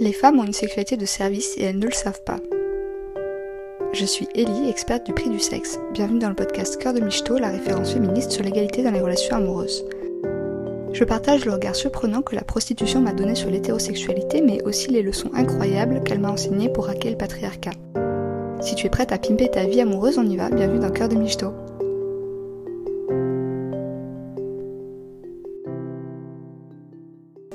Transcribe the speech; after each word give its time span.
Les 0.00 0.14
femmes 0.14 0.38
ont 0.38 0.44
une 0.44 0.54
sexualité 0.54 0.96
de 0.96 1.04
service 1.04 1.58
et 1.58 1.64
elles 1.64 1.78
ne 1.78 1.84
le 1.84 1.92
savent 1.92 2.22
pas. 2.24 2.38
Je 3.92 4.06
suis 4.06 4.26
Ellie, 4.34 4.70
experte 4.70 5.04
du 5.04 5.12
prix 5.12 5.28
du 5.28 5.38
sexe. 5.38 5.78
Bienvenue 5.92 6.20
dans 6.20 6.30
le 6.30 6.34
podcast 6.34 6.80
Cœur 6.80 6.94
de 6.94 7.00
Michto, 7.00 7.36
la 7.36 7.50
référence 7.50 7.92
féministe 7.92 8.30
sur 8.30 8.42
l'égalité 8.42 8.82
dans 8.82 8.92
les 8.92 9.02
relations 9.02 9.36
amoureuses. 9.36 9.84
Je 10.94 11.04
partage 11.04 11.44
le 11.44 11.52
regard 11.52 11.76
surprenant 11.76 12.22
que 12.22 12.34
la 12.34 12.44
prostitution 12.44 13.02
m'a 13.02 13.12
donné 13.12 13.34
sur 13.34 13.50
l'hétérosexualité, 13.50 14.40
mais 14.40 14.62
aussi 14.62 14.90
les 14.90 15.02
leçons 15.02 15.32
incroyables 15.34 16.02
qu'elle 16.02 16.20
m'a 16.20 16.32
enseignées 16.32 16.70
pour 16.70 16.88
hacker 16.88 17.10
le 17.10 17.18
patriarcat. 17.18 17.72
Si 18.62 18.76
tu 18.76 18.86
es 18.86 18.90
prête 18.90 19.12
à 19.12 19.18
pimper 19.18 19.50
ta 19.50 19.66
vie 19.66 19.82
amoureuse, 19.82 20.16
on 20.16 20.24
y 20.24 20.38
va. 20.38 20.48
Bienvenue 20.48 20.80
dans 20.80 20.90
Cœur 20.90 21.10
de 21.10 21.16
Michto. 21.16 21.52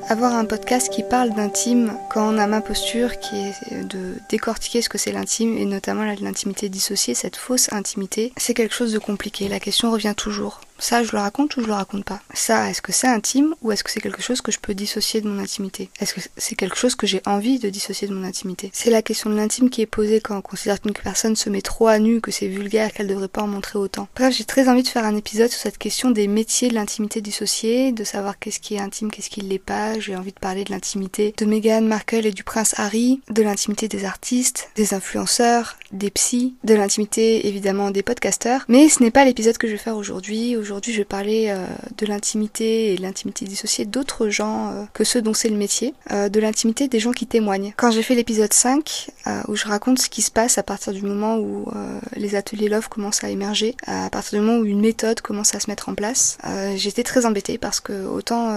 Avoir 0.07 0.35
un 0.35 0.45
podcast 0.45 0.93
qui 0.93 1.01
parle 1.01 1.33
d'intime 1.33 1.97
quand 2.11 2.31
on 2.31 2.37
a 2.37 2.45
ma 2.45 2.61
posture 2.61 3.17
qui 3.19 3.35
est 3.37 3.83
de 3.85 4.13
décortiquer 4.29 4.83
ce 4.83 4.89
que 4.89 4.99
c'est 4.99 5.11
l'intime 5.11 5.57
et 5.57 5.65
notamment 5.65 6.03
l'intimité 6.03 6.69
dissociée, 6.69 7.15
cette 7.15 7.35
fausse 7.35 7.73
intimité, 7.73 8.31
c'est 8.37 8.53
quelque 8.53 8.75
chose 8.75 8.93
de 8.93 8.99
compliqué. 8.99 9.47
La 9.47 9.59
question 9.59 9.89
revient 9.89 10.13
toujours. 10.15 10.61
Ça, 10.77 11.03
je 11.03 11.11
le 11.11 11.19
raconte 11.19 11.55
ou 11.57 11.61
je 11.61 11.67
le 11.67 11.73
raconte 11.73 12.03
pas? 12.03 12.21
Ça, 12.33 12.69
est-ce 12.69 12.81
que 12.81 12.91
c'est 12.91 13.07
intime 13.07 13.55
ou 13.61 13.71
est-ce 13.71 13.83
que 13.83 13.91
c'est 13.91 14.01
quelque 14.01 14.21
chose 14.21 14.41
que 14.41 14.51
je 14.51 14.59
peux 14.59 14.73
dissocier 14.73 15.21
de 15.21 15.27
mon 15.27 15.41
intimité? 15.41 15.89
Est-ce 15.99 16.13
que 16.13 16.21
c'est 16.37 16.55
quelque 16.55 16.75
chose 16.75 16.95
que 16.95 17.07
j'ai 17.07 17.21
envie 17.25 17.59
de 17.59 17.69
dissocier 17.69 18.07
de 18.07 18.13
mon 18.13 18.25
intimité? 18.25 18.69
C'est 18.73 18.89
la 18.89 19.01
question 19.01 19.29
de 19.29 19.35
l'intime 19.35 19.69
qui 19.69 19.81
est 19.81 19.85
posée 19.85 20.19
quand 20.19 20.37
on 20.37 20.41
considère 20.41 20.81
qu'une 20.81 20.93
personne 20.93 21.35
se 21.35 21.49
met 21.49 21.61
trop 21.61 21.87
à 21.87 21.99
nu, 21.99 22.21
que 22.21 22.31
c'est 22.31 22.47
vulgaire, 22.47 22.91
qu'elle 22.91 23.07
devrait 23.07 23.27
pas 23.27 23.41
en 23.41 23.47
montrer 23.47 23.79
autant. 23.79 24.07
Bref, 24.15 24.35
j'ai 24.35 24.43
très 24.43 24.67
envie 24.67 24.83
de 24.83 24.87
faire 24.87 25.05
un 25.05 25.15
épisode 25.15 25.49
sur 25.49 25.59
cette 25.59 25.77
question 25.77 26.11
des 26.11 26.27
métiers 26.27 26.69
de 26.69 26.75
l'intimité 26.75 27.21
dissociée, 27.21 27.91
de 27.91 28.03
savoir 28.03 28.37
qu'est-ce 28.37 28.59
qui 28.59 28.75
est 28.75 28.79
intime, 28.79 29.11
qu'est-ce 29.11 29.29
qui 29.29 29.41
l'est 29.41 29.59
pas. 29.59 29.97
J'ai 29.99 30.15
envie 30.15 30.33
de 30.33 30.39
parler 30.39 30.63
de 30.63 30.71
l'intimité 30.71 31.33
de 31.37 31.45
Meghan 31.45 31.81
Markle 31.81 32.25
et 32.25 32.31
du 32.31 32.43
prince 32.43 32.75
Harry, 32.77 33.21
de 33.29 33.43
l'intimité 33.43 33.87
des 33.87 34.05
artistes, 34.05 34.69
des 34.75 34.93
influenceurs, 34.93 35.77
des 35.91 36.09
psys, 36.09 36.55
de 36.63 36.73
l'intimité 36.73 37.47
évidemment 37.47 37.91
des 37.91 38.03
podcasteurs. 38.03 38.65
Mais 38.67 38.89
ce 38.89 39.01
n'est 39.01 39.11
pas 39.11 39.25
l'épisode 39.25 39.57
que 39.57 39.67
je 39.67 39.73
vais 39.73 39.77
faire 39.77 39.97
aujourd'hui 39.97 40.55
Aujourd'hui, 40.65 40.93
je 40.93 40.97
vais 40.97 41.05
parler 41.05 41.49
euh, 41.49 41.63
de 41.99 42.07
l'intimité 42.07 42.91
et 42.91 42.97
l'intimité 42.97 43.45
dissociée 43.45 43.85
d'autres 43.85 44.29
gens 44.29 44.71
euh, 44.71 44.83
que 44.95 45.03
ceux 45.03 45.21
dont 45.21 45.35
c'est 45.35 45.49
le 45.49 45.57
métier, 45.57 45.93
euh, 46.09 46.27
de 46.27 46.39
l'intimité 46.39 46.87
des 46.87 46.99
gens 46.99 47.11
qui 47.11 47.27
témoignent. 47.27 47.71
Quand 47.77 47.91
j'ai 47.91 48.01
fait 48.01 48.15
l'épisode 48.15 48.51
5, 48.51 49.11
où 49.47 49.55
je 49.55 49.67
raconte 49.67 49.99
ce 49.99 50.09
qui 50.09 50.21
se 50.21 50.31
passe 50.31 50.57
à 50.57 50.63
partir 50.63 50.93
du 50.93 51.01
moment 51.01 51.37
où 51.37 51.65
les 52.15 52.35
ateliers 52.35 52.69
Love 52.69 52.89
commencent 52.89 53.23
à 53.23 53.29
émerger, 53.29 53.75
à 53.87 54.09
partir 54.11 54.39
du 54.39 54.45
moment 54.45 54.59
où 54.59 54.65
une 54.65 54.79
méthode 54.79 55.19
commence 55.21 55.55
à 55.55 55.59
se 55.59 55.69
mettre 55.69 55.89
en 55.89 55.95
place, 55.95 56.37
j'étais 56.75 57.01
très 57.01 57.25
embêtée 57.25 57.57
parce 57.57 57.79
que 57.79 58.05
autant 58.05 58.55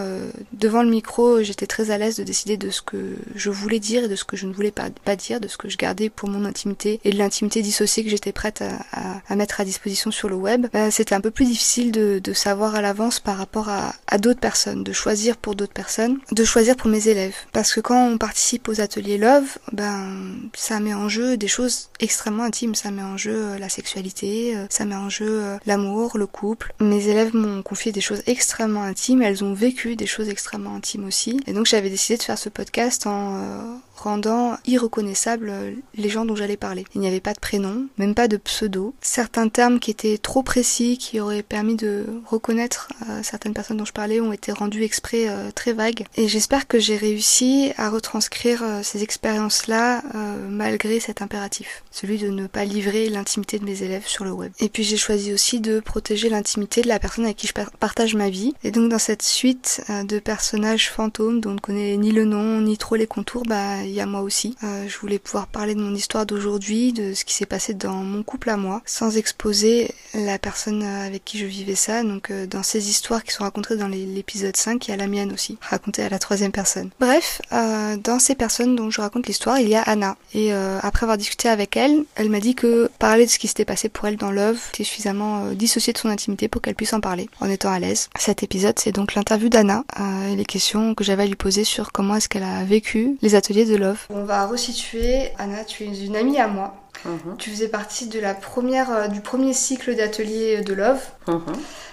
devant 0.52 0.82
le 0.82 0.90
micro, 0.90 1.42
j'étais 1.42 1.66
très 1.66 1.90
à 1.90 1.96
l'aise 1.96 2.16
de 2.16 2.22
décider 2.22 2.58
de 2.58 2.68
ce 2.68 2.82
que 2.82 3.16
je 3.34 3.48
voulais 3.48 3.80
dire 3.80 4.04
et 4.04 4.08
de 4.08 4.14
ce 4.14 4.24
que 4.24 4.36
je 4.36 4.46
ne 4.46 4.52
voulais 4.52 4.72
pas, 4.72 5.16
dire, 5.16 5.40
de 5.40 5.48
ce 5.48 5.56
que 5.56 5.70
je 5.70 5.78
gardais 5.78 6.10
pour 6.10 6.28
mon 6.28 6.44
intimité 6.44 7.00
et 7.02 7.12
de 7.12 7.16
l'intimité 7.16 7.62
dissociée 7.62 8.04
que 8.04 8.10
j'étais 8.10 8.32
prête 8.32 8.62
à, 8.92 9.36
mettre 9.36 9.62
à 9.62 9.64
disposition 9.64 10.10
sur 10.10 10.28
le 10.28 10.36
web. 10.36 10.66
C'était 10.90 11.14
un 11.14 11.22
peu 11.22 11.30
plus 11.30 11.46
difficile 11.46 11.92
de 11.92 11.97
de, 11.98 12.32
savoir 12.32 12.74
à 12.74 12.82
l'avance 12.82 13.20
par 13.20 13.36
rapport 13.36 13.68
à, 13.68 14.18
d'autres 14.18 14.40
personnes, 14.40 14.84
de 14.84 14.92
choisir 14.92 15.36
pour 15.36 15.54
d'autres 15.54 15.72
personnes, 15.72 16.18
de 16.32 16.44
choisir 16.44 16.76
pour 16.76 16.88
mes 16.88 17.08
élèves. 17.08 17.34
Parce 17.52 17.72
que 17.72 17.80
quand 17.80 18.08
on 18.08 18.18
participe 18.18 18.68
aux 18.68 18.80
ateliers 18.80 19.18
Love, 19.18 19.58
ben 19.72 20.38
ça 20.54 20.80
met 20.80 20.94
en 20.94 21.08
jeu 21.08 21.36
des 21.36 21.48
choses 21.48 21.88
extrêmement 22.00 22.44
intimes. 22.44 22.74
Ça 22.74 22.90
met 22.90 23.02
en 23.02 23.16
jeu 23.16 23.34
euh, 23.34 23.58
la 23.58 23.68
sexualité, 23.68 24.56
euh, 24.56 24.66
ça 24.70 24.84
met 24.84 24.94
en 24.94 25.08
jeu 25.08 25.26
euh, 25.28 25.56
l'amour, 25.66 26.18
le 26.18 26.26
couple. 26.26 26.72
Mes 26.80 27.08
élèves 27.08 27.34
m'ont 27.34 27.62
confié 27.62 27.92
des 27.92 28.00
choses 28.00 28.22
extrêmement 28.26 28.82
intimes. 28.82 29.22
Elles 29.22 29.44
ont 29.44 29.54
vécu 29.54 29.96
des 29.96 30.06
choses 30.06 30.28
extrêmement 30.28 30.76
intimes 30.76 31.06
aussi. 31.06 31.40
Et 31.46 31.52
donc 31.52 31.66
j'avais 31.66 31.90
décidé 31.90 32.18
de 32.18 32.22
faire 32.22 32.38
ce 32.38 32.48
podcast 32.48 33.06
en 33.06 33.80
rendant 34.02 34.56
irreconnaissables 34.66 35.52
les 35.94 36.08
gens 36.08 36.24
dont 36.24 36.36
j'allais 36.36 36.56
parler. 36.56 36.84
Il 36.94 37.00
n'y 37.00 37.08
avait 37.08 37.20
pas 37.20 37.34
de 37.34 37.40
prénom, 37.40 37.86
même 37.98 38.14
pas 38.14 38.28
de 38.28 38.36
pseudo. 38.36 38.94
Certains 39.00 39.48
termes 39.48 39.80
qui 39.80 39.90
étaient 39.90 40.18
trop 40.18 40.42
précis, 40.42 40.98
qui 40.98 41.20
auraient 41.20 41.42
permis 41.42 41.76
de 41.76 42.06
reconnaître 42.26 42.88
euh, 43.08 43.20
certaines 43.22 43.54
personnes 43.54 43.76
dont 43.76 43.84
je 43.84 43.92
parlais, 43.92 44.20
ont 44.20 44.32
été 44.32 44.52
rendus 44.52 44.82
exprès 44.82 45.28
euh, 45.28 45.50
très 45.54 45.72
vagues. 45.72 46.04
Et 46.16 46.28
j'espère 46.28 46.66
que 46.66 46.78
j'ai 46.78 46.96
réussi 46.96 47.72
à 47.76 47.90
retranscrire 47.90 48.62
euh, 48.62 48.80
ces 48.82 49.02
expériences-là 49.02 50.02
malgré 50.48 51.00
cet 51.00 51.22
impératif, 51.22 51.82
celui 51.90 52.18
de 52.18 52.28
ne 52.28 52.46
pas 52.46 52.64
livrer 52.64 53.08
l'intimité 53.08 53.58
de 53.58 53.64
mes 53.64 53.82
élèves 53.82 54.06
sur 54.06 54.24
le 54.24 54.32
web. 54.32 54.52
Et 54.60 54.68
puis 54.68 54.82
j'ai 54.82 54.96
choisi 54.96 55.32
aussi 55.32 55.60
de 55.60 55.80
protéger 55.80 56.28
l'intimité 56.28 56.82
de 56.82 56.88
la 56.88 56.98
personne 56.98 57.24
avec 57.24 57.36
qui 57.36 57.46
je 57.46 57.52
partage 57.52 58.14
ma 58.14 58.30
vie. 58.30 58.54
Et 58.64 58.70
donc 58.70 58.90
dans 58.90 58.98
cette 58.98 59.22
suite 59.22 59.82
de 59.88 60.18
personnages 60.18 60.90
fantômes 60.90 61.40
dont 61.40 61.50
on 61.50 61.54
ne 61.54 61.60
connaît 61.60 61.96
ni 61.96 62.12
le 62.12 62.24
nom 62.24 62.60
ni 62.60 62.76
trop 62.76 62.96
les 62.96 63.06
contours, 63.06 63.44
bah 63.44 63.84
y 63.92 64.00
a 64.00 64.06
moi 64.06 64.20
aussi. 64.20 64.56
Euh, 64.64 64.86
je 64.88 64.98
voulais 64.98 65.18
pouvoir 65.18 65.46
parler 65.46 65.74
de 65.74 65.80
mon 65.80 65.94
histoire 65.94 66.26
d'aujourd'hui, 66.26 66.92
de 66.92 67.14
ce 67.14 67.24
qui 67.24 67.34
s'est 67.34 67.46
passé 67.46 67.74
dans 67.74 67.94
mon 67.94 68.22
couple 68.22 68.50
à 68.50 68.56
moi, 68.56 68.82
sans 68.84 69.16
exposer 69.16 69.94
la 70.14 70.38
personne 70.38 70.82
avec 70.82 71.24
qui 71.24 71.38
je 71.38 71.46
vivais 71.46 71.74
ça. 71.74 72.02
Donc 72.02 72.30
euh, 72.30 72.46
dans 72.46 72.62
ces 72.62 72.90
histoires 72.90 73.24
qui 73.24 73.32
sont 73.32 73.44
racontées 73.44 73.76
dans 73.76 73.88
l'épisode 73.88 74.56
5, 74.56 74.86
il 74.86 74.90
y 74.90 74.94
a 74.94 74.96
la 74.96 75.06
mienne 75.06 75.32
aussi, 75.32 75.58
racontée 75.60 76.02
à 76.02 76.08
la 76.08 76.18
troisième 76.18 76.52
personne. 76.52 76.90
Bref, 77.00 77.42
euh, 77.52 77.96
dans 77.96 78.18
ces 78.18 78.34
personnes 78.34 78.76
dont 78.76 78.90
je 78.90 79.00
raconte 79.00 79.26
l'histoire, 79.26 79.58
il 79.58 79.68
y 79.68 79.74
a 79.74 79.82
Anna. 79.82 80.16
Et 80.34 80.52
après 80.52 81.04
avoir 81.04 81.18
discuté 81.18 81.48
avec 81.48 81.76
elle, 81.76 82.04
elle 82.14 82.28
m'a 82.30 82.40
dit 82.40 82.54
que 82.54 82.90
parler 82.98 83.26
de 83.26 83.30
ce 83.30 83.38
qui 83.38 83.48
s'était 83.48 83.64
passé 83.64 83.88
pour 83.88 84.06
elle 84.06 84.16
dans 84.16 84.30
Love 84.30 84.58
était 84.74 84.84
suffisamment 84.84 85.52
dissocié 85.52 85.92
de 85.92 85.98
son 85.98 86.08
intimité 86.08 86.48
pour 86.48 86.62
qu'elle 86.62 86.74
puisse 86.74 86.92
en 86.92 87.00
parler, 87.00 87.28
en 87.40 87.48
étant 87.48 87.70
à 87.70 87.78
l'aise. 87.78 88.08
Cet 88.18 88.42
épisode, 88.42 88.78
c'est 88.78 88.92
donc 88.92 89.14
l'interview 89.14 89.48
d'Anna 89.48 89.84
et 90.30 90.36
les 90.36 90.44
questions 90.44 90.94
que 90.94 91.04
j'avais 91.04 91.24
à 91.24 91.26
lui 91.26 91.34
poser 91.34 91.64
sur 91.64 91.92
comment 91.92 92.16
est-ce 92.16 92.28
qu'elle 92.28 92.42
a 92.42 92.64
vécu 92.64 93.16
les 93.22 93.34
ateliers 93.34 93.64
de 93.64 93.76
Love. 93.78 94.06
On 94.10 94.24
va 94.24 94.46
resituer. 94.46 95.30
Anna, 95.38 95.64
tu 95.64 95.84
es 95.84 96.04
une 96.04 96.16
amie 96.16 96.38
à 96.38 96.48
moi. 96.48 96.74
Mhm. 97.04 97.36
Tu 97.38 97.50
faisais 97.50 97.68
partie 97.68 98.08
de 98.08 98.18
la 98.20 98.34
première, 98.34 98.90
euh, 98.90 99.08
du 99.08 99.20
premier 99.20 99.52
cycle 99.52 99.94
d'atelier 99.94 100.62
de 100.62 100.74
Love. 100.74 101.00
Mhm. 101.26 101.40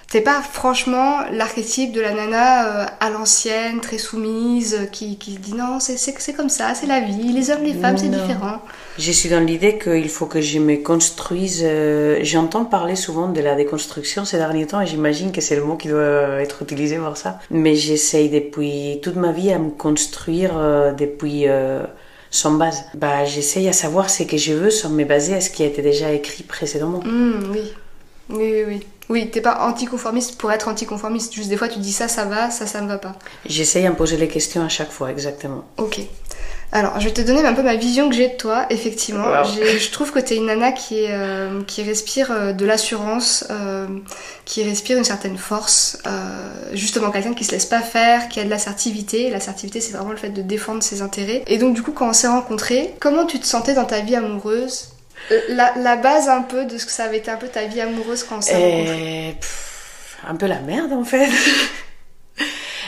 T'es 0.09 0.21
pas 0.21 0.41
franchement 0.41 1.21
l'archétype 1.31 1.91
de 1.91 1.99
la 1.99 2.13
nana 2.13 2.83
euh, 2.83 2.85
à 2.99 3.09
l'ancienne, 3.09 3.81
très 3.81 3.97
soumise, 3.97 4.77
euh, 4.79 4.85
qui, 4.85 5.17
qui 5.17 5.31
dit 5.31 5.53
non, 5.53 5.79
c'est 5.79 6.33
comme 6.33 6.49
ça, 6.49 6.73
c'est 6.75 6.85
la 6.85 7.01
vie, 7.01 7.33
les 7.33 7.49
hommes, 7.49 7.63
les 7.63 7.73
femmes, 7.73 7.97
c'est 7.97 8.09
différent. 8.09 8.61
Je 8.97 9.11
suis 9.11 9.29
dans 9.29 9.39
l'idée 9.39 9.77
qu'il 9.77 10.09
faut 10.09 10.27
que 10.27 10.41
je 10.41 10.59
me 10.59 10.77
construise. 10.77 11.65
J'entends 12.21 12.65
parler 12.65 12.95
souvent 12.95 13.29
de 13.29 13.41
la 13.41 13.55
déconstruction 13.55 14.25
ces 14.25 14.37
derniers 14.37 14.67
temps 14.67 14.79
et 14.79 14.87
j'imagine 14.87 15.31
que 15.31 15.41
c'est 15.41 15.55
le 15.55 15.63
mot 15.63 15.75
qui 15.75 15.87
doit 15.87 16.39
être 16.39 16.61
utilisé 16.61 16.97
pour 16.97 17.17
ça. 17.17 17.39
Mais 17.49 17.75
j'essaye 17.75 18.29
depuis 18.29 18.99
toute 19.01 19.15
ma 19.15 19.31
vie 19.31 19.51
à 19.51 19.59
me 19.59 19.71
construire 19.71 20.53
depuis 20.97 21.45
sans 22.31 22.51
base. 22.51 22.83
Bah, 22.93 23.25
j'essaye 23.25 23.67
à 23.67 23.73
savoir 23.73 24.09
ce 24.09 24.23
que 24.23 24.37
je 24.37 24.53
veux 24.53 24.69
sans 24.69 24.89
me 24.89 25.03
baser 25.03 25.35
à 25.35 25.41
ce 25.41 25.49
qui 25.49 25.63
a 25.63 25.65
été 25.65 25.81
déjà 25.81 26.11
écrit 26.11 26.43
précédemment. 26.43 27.01
Mmh, 27.03 27.51
oui. 27.51 27.73
Oui, 28.29 28.51
oui, 28.53 28.63
oui. 28.67 28.87
Oui, 29.09 29.29
t'es 29.29 29.41
pas 29.41 29.59
anticonformiste 29.61 30.37
pour 30.37 30.51
être 30.51 30.67
anticonformiste. 30.67 31.33
Juste 31.33 31.49
des 31.49 31.57
fois, 31.57 31.67
tu 31.67 31.79
dis 31.79 31.93
ça, 31.93 32.07
ça 32.07 32.25
va, 32.25 32.49
ça, 32.49 32.65
ça 32.65 32.81
ne 32.81 32.87
va 32.87 32.97
pas. 32.97 33.13
J'essaye 33.45 33.85
à 33.85 33.91
me 33.91 33.95
poser 33.95 34.17
les 34.17 34.27
questions 34.27 34.63
à 34.63 34.69
chaque 34.69 34.91
fois, 34.91 35.11
exactement. 35.11 35.63
Ok. 35.77 36.01
Alors, 36.71 36.99
je 36.99 37.05
vais 37.05 37.13
te 37.13 37.21
donner 37.21 37.45
un 37.45 37.53
peu 37.53 37.61
ma 37.61 37.75
vision 37.75 38.09
que 38.09 38.15
j'ai 38.15 38.27
de 38.27 38.35
toi, 38.35 38.65
effectivement. 38.69 39.43
Je 39.45 39.91
trouve 39.91 40.11
que 40.11 40.19
tu 40.19 40.33
es 40.33 40.37
une 40.37 40.47
nana 40.47 40.71
qui, 40.71 41.03
est, 41.03 41.11
euh, 41.11 41.61
qui 41.63 41.83
respire 41.83 42.31
euh, 42.31 42.51
de 42.51 42.65
l'assurance, 42.65 43.45
euh, 43.49 43.87
qui 44.43 44.63
respire 44.63 44.97
une 44.97 45.03
certaine 45.03 45.37
force, 45.37 45.99
justement 46.73 47.11
quelqu'un 47.11 47.33
qui 47.33 47.45
se 47.45 47.51
laisse 47.51 47.65
pas 47.65 47.81
faire, 47.81 48.27
qui 48.27 48.39
a 48.39 48.43
de 48.43 48.49
l'assertivité. 48.49 49.29
L'assertivité, 49.29 49.79
c'est 49.79 49.93
vraiment 49.93 50.11
le 50.11 50.17
fait 50.17 50.29
de 50.29 50.41
défendre 50.41 50.83
ses 50.83 51.01
intérêts. 51.01 51.43
Et 51.47 51.57
donc, 51.57 51.75
du 51.75 51.81
coup, 51.81 51.93
quand 51.93 52.09
on 52.09 52.13
s'est 52.13 52.27
rencontrés, 52.27 52.93
comment 52.99 53.25
tu 53.25 53.39
te 53.39 53.45
sentais 53.45 53.73
dans 53.73 53.85
ta 53.85 54.01
vie 54.01 54.15
amoureuse? 54.15 54.89
La, 55.49 55.73
la, 55.77 55.95
base 55.95 56.29
un 56.29 56.41
peu 56.41 56.65
de 56.65 56.77
ce 56.77 56.85
que 56.85 56.91
ça 56.91 57.05
avait 57.05 57.17
été 57.17 57.31
un 57.31 57.37
peu 57.37 57.47
ta 57.47 57.65
vie 57.65 57.81
amoureuse 57.81 58.23
quand 58.23 58.37
on 58.37 58.41
s'est 58.41 58.53
rencontrés 58.53 59.37
Un 60.27 60.35
peu 60.35 60.45
la 60.45 60.59
merde, 60.59 60.93
en 60.93 61.03
fait. 61.03 61.29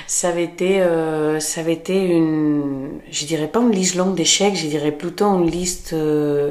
ça 0.08 0.30
avait 0.30 0.46
été, 0.46 0.82
euh, 0.82 1.40
ça 1.40 1.62
avait 1.62 1.74
été 1.74 2.06
une, 2.06 3.00
je 3.12 3.26
dirais 3.26 3.48
pas 3.48 3.60
une 3.60 3.72
liste 3.72 3.96
longue 3.96 4.16
d'échecs, 4.16 4.56
je 4.56 4.68
dirais 4.68 4.94
plutôt 4.94 5.26
une 5.26 5.50
liste, 5.50 5.92
euh, 5.92 6.50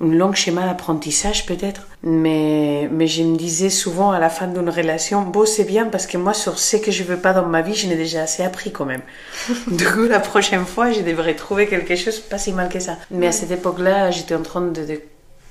une 0.00 0.16
longue 0.16 0.34
schéma 0.34 0.66
d'apprentissage 0.66 1.44
peut-être. 1.44 1.86
Mais, 2.02 2.88
mais 2.90 3.06
je 3.06 3.22
me 3.22 3.36
disais 3.36 3.68
souvent 3.68 4.10
à 4.10 4.18
la 4.18 4.30
fin 4.30 4.46
d'une 4.46 4.70
relation, 4.70 5.22
bon 5.22 5.44
c'est 5.44 5.64
bien 5.64 5.86
parce 5.86 6.06
que 6.06 6.16
moi 6.16 6.32
sur 6.32 6.58
ce 6.58 6.78
que 6.78 6.90
je 6.90 7.04
veux 7.04 7.18
pas 7.18 7.34
dans 7.34 7.46
ma 7.46 7.60
vie, 7.60 7.74
je 7.74 7.86
n'ai 7.86 7.96
déjà 7.96 8.22
assez 8.22 8.42
appris 8.42 8.72
quand 8.72 8.86
même. 8.86 9.02
du 9.66 9.84
coup 9.84 10.04
la 10.04 10.20
prochaine 10.20 10.64
fois, 10.64 10.90
je 10.90 11.00
devrais 11.00 11.34
trouver 11.34 11.66
quelque 11.66 11.96
chose 11.96 12.20
pas 12.20 12.38
si 12.38 12.52
mal 12.52 12.70
que 12.70 12.80
ça. 12.80 12.96
Mais 13.10 13.26
à 13.26 13.32
cette 13.32 13.50
époque-là, 13.50 14.10
j'étais 14.10 14.34
en 14.34 14.42
train 14.42 14.62
de 14.62 15.00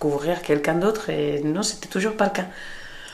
découvrir 0.03 0.41
quelqu'un 0.41 0.73
d'autre 0.75 1.09
et 1.09 1.41
non, 1.43 1.63
c'était 1.63 1.87
toujours 1.87 2.13
pas 2.15 2.25
le 2.25 2.31
cas. 2.31 2.45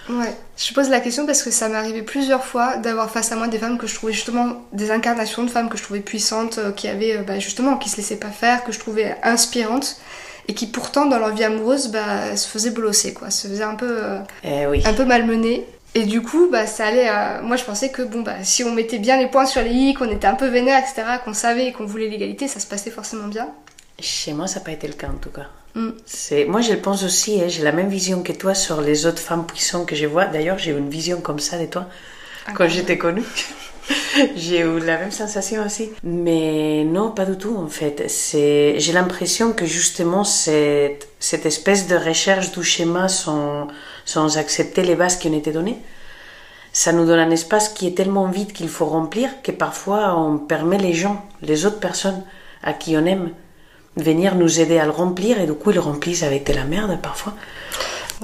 Ouais, 0.10 0.34
je 0.58 0.74
pose 0.74 0.90
la 0.90 1.00
question 1.02 1.28
parce 1.28 1.44
que 1.44 1.52
ça 1.52 1.70
m'est 1.70 1.76
arrivé 1.76 2.02
plusieurs 2.02 2.44
fois 2.44 2.78
d'avoir 2.78 3.12
face 3.12 3.32
à 3.32 3.36
moi 3.36 3.48
des 3.48 3.60
femmes 3.60 3.78
que 3.78 3.86
je 3.86 3.94
trouvais 3.94 4.12
justement 4.14 4.64
des 4.74 4.90
incarnations 4.90 5.44
de 5.44 5.50
femmes 5.52 5.70
que 5.70 5.78
je 5.78 5.84
trouvais 5.84 6.00
puissantes, 6.00 6.58
euh, 6.58 6.72
qui 6.72 6.88
avaient 6.88 7.18
euh, 7.18 7.22
bah, 7.22 7.38
justement, 7.38 7.78
qui 7.78 7.90
se 7.90 7.98
laissaient 7.98 8.16
pas 8.16 8.32
faire, 8.32 8.64
que 8.64 8.72
je 8.72 8.80
trouvais 8.80 9.16
inspirantes 9.22 9.98
et 10.48 10.56
qui 10.56 10.66
pourtant 10.66 11.06
dans 11.06 11.20
leur 11.20 11.36
vie 11.36 11.44
amoureuse 11.44 11.90
bah, 11.90 12.36
se 12.36 12.48
faisaient 12.48 12.72
bolosser 12.72 13.14
quoi, 13.14 13.30
se 13.30 13.48
faisaient 13.48 13.64
un 13.64 13.76
peu, 13.76 13.98
euh, 14.04 14.20
eh 14.44 14.66
oui. 14.66 14.82
un 14.84 14.94
peu 14.94 15.06
malmener. 15.06 15.68
Et 15.94 16.06
du 16.06 16.24
coup, 16.24 16.50
bah, 16.52 16.66
ça 16.66 16.88
allait. 16.88 17.08
à- 17.08 17.42
Moi, 17.44 17.56
je 17.56 17.64
pensais 17.66 17.90
que 17.90 18.02
bon, 18.02 18.22
bah, 18.22 18.44
si 18.44 18.64
on 18.64 18.74
mettait 18.74 18.98
bien 19.00 19.18
les 19.18 19.28
points 19.28 19.46
sur 19.46 19.62
les 19.62 19.70
i, 19.72 19.94
qu'on 19.94 20.10
était 20.10 20.28
un 20.28 20.36
peu 20.36 20.48
vénère, 20.48 20.80
etc., 20.80 21.04
qu'on 21.24 21.34
savait 21.36 21.68
et 21.68 21.72
qu'on 21.72 21.86
voulait 21.86 22.10
l'égalité, 22.10 22.48
ça 22.48 22.60
se 22.60 22.66
passait 22.68 22.92
forcément 22.92 23.28
bien. 23.28 23.48
Chez 24.00 24.34
moi, 24.34 24.48
ça 24.48 24.58
n'a 24.60 24.66
pas 24.66 24.72
été 24.72 24.88
le 24.88 24.94
cas 24.94 25.08
en 25.08 25.18
tout 25.22 25.30
cas. 25.32 25.48
Mm. 25.76 25.90
C'est 26.06 26.46
moi, 26.46 26.62
je 26.62 26.72
le 26.74 26.80
pense 26.82 27.04
aussi. 27.04 27.42
hein, 27.42 27.48
j'ai 27.48 27.64
la 27.64 27.72
même 27.72 27.90
vision 27.90 28.24
que 28.24 28.32
toi 28.34 28.54
sur 28.56 28.82
les 28.82 29.06
autres 29.06 29.20
femmes 29.22 29.46
puissantes 29.46 29.88
que 29.88 29.96
je 29.96 30.06
vois. 30.08 30.26
D'ailleurs, 30.26 30.58
j'ai 30.58 30.72
eu 30.72 30.78
une 30.78 30.90
vision 30.90 31.22
comme 31.22 31.40
ça 31.40 31.58
de 31.60 31.66
toi 31.66 31.88
quand 32.54 32.66
Incroyable. 32.66 32.76
j'étais 32.76 32.98
connue. 32.98 33.24
j'ai 34.36 34.60
eu 34.62 34.80
la 34.80 34.98
même 34.98 35.12
sensation 35.12 35.66
aussi. 35.66 35.92
Mais 36.04 36.84
non, 36.86 37.12
pas 37.12 37.26
du 37.26 37.38
tout 37.38 37.56
en 37.58 37.68
fait. 37.68 38.10
C'est, 38.10 38.76
j'ai 38.80 38.94
l'impression 38.94 39.54
que 39.54 39.66
justement 39.66 40.24
cette, 40.24 41.10
cette 41.20 41.46
espèce 41.46 41.88
de 41.88 41.96
recherche 41.96 42.52
du 42.52 42.64
schéma 42.64 43.08
sans, 43.08 43.68
sans 44.06 44.38
accepter 44.38 44.84
les 44.84 44.96
bases 44.96 45.18
qui 45.18 45.28
ont 45.28 45.38
été 45.38 45.52
données, 45.52 45.80
ça 46.74 46.92
nous 46.94 47.06
donne 47.06 47.20
un 47.20 47.32
espace 47.32 47.70
qui 47.70 47.88
est 47.88 47.96
tellement 47.98 48.28
vide 48.28 48.54
qu'il 48.54 48.70
faut 48.70 48.86
remplir 48.86 49.30
que 49.44 49.52
parfois 49.52 50.16
on 50.18 50.38
permet 50.38 50.78
les 50.78 50.94
gens, 50.94 51.26
les 51.42 51.66
autres 51.66 51.80
personnes 51.80 52.24
à 52.64 52.74
qui 52.74 52.96
on 52.98 53.06
aime, 53.06 53.32
venir 53.98 54.36
nous 54.36 54.60
aider 54.60 54.78
à 54.80 54.86
le 54.86 54.92
remplir 54.92 55.40
et 55.40 55.46
du 55.46 55.54
coup 55.54 55.72
ils 55.72 55.76
le 55.76 55.80
remplissent 55.82 56.24
avec 56.24 56.46
de 56.48 56.54
la 56.54 56.64
merde 56.66 56.98
parfois. 57.02 57.34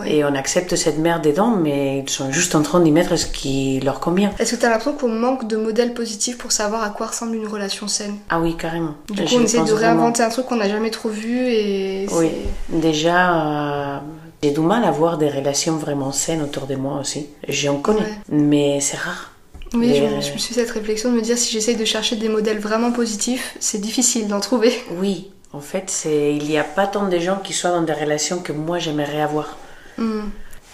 Et 0.05 0.25
on 0.25 0.35
accepte 0.35 0.75
cette 0.75 0.97
merde 0.97 1.23
dedans, 1.23 1.55
mais 1.55 1.99
ils 2.05 2.09
sont 2.09 2.29
juste 2.29 2.53
en 2.53 2.61
train 2.61 2.81
d'y 2.81 2.91
mettre 2.91 3.15
ce 3.15 3.25
qui 3.27 3.79
leur 3.79 4.01
convient. 4.01 4.29
Est-ce 4.39 4.55
que 4.55 4.59
tu 4.59 4.65
as 4.65 4.69
l'impression 4.69 4.91
qu'on 4.91 5.07
manque 5.07 5.47
de 5.47 5.55
modèles 5.55 5.93
positifs 5.93 6.37
pour 6.37 6.51
savoir 6.51 6.83
à 6.83 6.89
quoi 6.89 7.07
ressemble 7.07 7.33
une 7.37 7.47
relation 7.47 7.87
saine? 7.87 8.17
Ah 8.29 8.41
oui, 8.41 8.57
carrément. 8.57 8.95
Du 9.09 9.21
coup, 9.21 9.27
Je 9.29 9.37
on 9.37 9.43
essaie 9.43 9.59
de 9.59 9.63
vraiment. 9.63 9.77
réinventer 10.01 10.21
un 10.23 10.27
truc 10.29 10.47
qu'on 10.47 10.57
n'a 10.57 10.67
jamais 10.67 10.91
trop 10.91 11.07
vu 11.07 11.47
et 11.47 12.07
Oui, 12.11 12.29
déjà, 12.67 13.95
euh, 13.95 13.99
j'ai 14.43 14.51
du 14.51 14.59
mal 14.59 14.83
à 14.83 14.91
voir 14.91 15.17
des 15.17 15.29
relations 15.29 15.77
vraiment 15.77 16.11
saines 16.11 16.41
autour 16.41 16.67
de 16.67 16.75
moi 16.75 16.99
aussi. 16.99 17.27
J'en 17.47 17.77
connais, 17.77 17.99
Ouais. 18.01 18.17
mais 18.27 18.79
c'est 18.81 18.97
rare. 18.97 19.31
Oui, 19.73 19.87
Les- 19.87 19.95
je, 19.95 20.03
me- 20.03 20.21
je 20.21 20.33
me 20.33 20.37
suis 20.37 20.53
fait 20.53 20.59
cette 20.61 20.71
réflexion 20.71 21.09
de 21.11 21.15
me 21.15 21.21
dire 21.21 21.37
si 21.37 21.53
j'essaye 21.53 21.77
de 21.77 21.85
chercher 21.85 22.17
des 22.17 22.27
modèles 22.27 22.59
vraiment 22.59 22.91
positifs, 22.91 23.55
c'est 23.61 23.79
difficile 23.79 24.27
d'en 24.27 24.41
trouver. 24.41 24.73
Oui, 24.99 25.31
en 25.55 25.61
fait, 25.61 26.05
il 26.05 26.43
n'y 26.43 26.57
a 26.57 26.65
pas 26.65 26.85
tant 26.85 27.07
de 27.07 27.17
gens 27.17 27.37
qui 27.37 27.53
soient 27.53 27.69
dans 27.69 27.81
des 27.81 27.93
relations 27.93 28.41
que 28.41 28.51
moi 28.51 28.77
j'aimerais 28.77 29.21
avoir. 29.21 29.57
Hmm. 29.97 30.25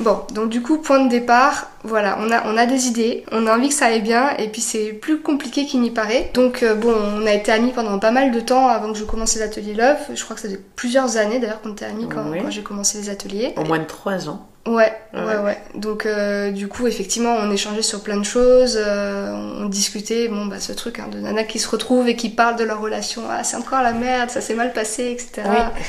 Bon, 0.01 0.21
donc 0.33 0.50
du 0.50 0.62
coup, 0.62 0.77
point 0.80 1.00
de 1.03 1.09
départ, 1.09 1.68
voilà, 1.83 2.18
on 2.19 2.31
a, 2.31 2.44
on 2.48 2.57
a 2.57 2.65
des 2.65 2.88
idées, 2.88 3.24
on 3.31 3.45
a 3.48 3.56
envie 3.56 3.69
que 3.69 3.75
ça 3.75 3.86
aille 3.86 4.01
bien, 4.01 4.31
et 4.38 4.48
puis 4.48 4.62
c'est 4.62 4.94
plus 4.94 5.19
compliqué 5.21 5.65
qu'il 5.65 5.81
n'y 5.81 5.92
paraît. 5.92 6.31
Donc 6.33 6.63
euh, 6.63 6.74
bon, 6.75 6.94
on 6.94 7.25
a 7.27 7.33
été 7.33 7.51
amis 7.51 7.71
pendant 7.71 8.00
pas 8.00 8.12
mal 8.12 8.31
de 8.31 8.39
temps 8.39 8.68
avant 8.68 8.92
que 8.92 8.98
je 8.98 9.03
commence 9.03 9.36
les 9.36 9.42
ateliers 9.44 9.74
Love. 9.75 9.98
Je 10.13 10.24
crois 10.24 10.36
que 10.36 10.42
ça 10.42 10.48
faisait 10.48 10.62
plusieurs 10.75 11.18
années 11.18 11.39
d'ailleurs 11.39 11.62
qu'on 11.62 11.74
était 11.74 11.86
amis 11.86 12.07
quand, 12.09 12.24
Oui. 12.31 12.39
quand 12.42 12.50
j'ai 12.50 12.63
commencé 12.63 12.98
les 12.98 13.09
ateliers. 13.09 13.53
Au 13.57 13.63
moins 13.63 13.80
de 13.80 13.86
trois 13.86 14.27
ans. 14.27 14.48
Ouais, 14.68 14.94
ouais, 15.13 15.19
Ouais. 15.24 15.38
ouais. 15.44 15.57
Donc 15.75 16.06
euh, 16.06 16.51
du 16.51 16.68
coup, 16.68 16.86
effectivement, 16.86 17.36
on 17.39 17.51
échangeait 17.51 17.81
sur 17.81 18.01
plein 18.01 18.18
de 18.18 18.24
choses, 18.25 18.77
euh, 18.80 19.31
on 19.59 19.65
discutait, 19.65 20.27
bon 20.27 20.45
bah 20.45 20.59
ce 20.59 20.71
truc 20.71 21.00
hein, 21.00 21.07
de 21.12 21.18
nana 21.19 21.44
qui 21.44 21.57
se 21.57 21.68
retrouvent 21.68 22.07
et 22.07 22.15
qui 22.15 22.30
parlent 22.30 22.57
de 22.57 22.63
leur 22.63 22.80
relation, 22.80 23.24
ah 23.30 23.44
c'est 23.44 23.57
encore 23.57 23.81
la 23.81 23.92
merde, 23.92 24.30
ça 24.30 24.39
s'est 24.39 24.53
mal 24.53 24.71
passé, 24.71 25.09
etc. 25.12 25.48
Oui. 25.48 25.81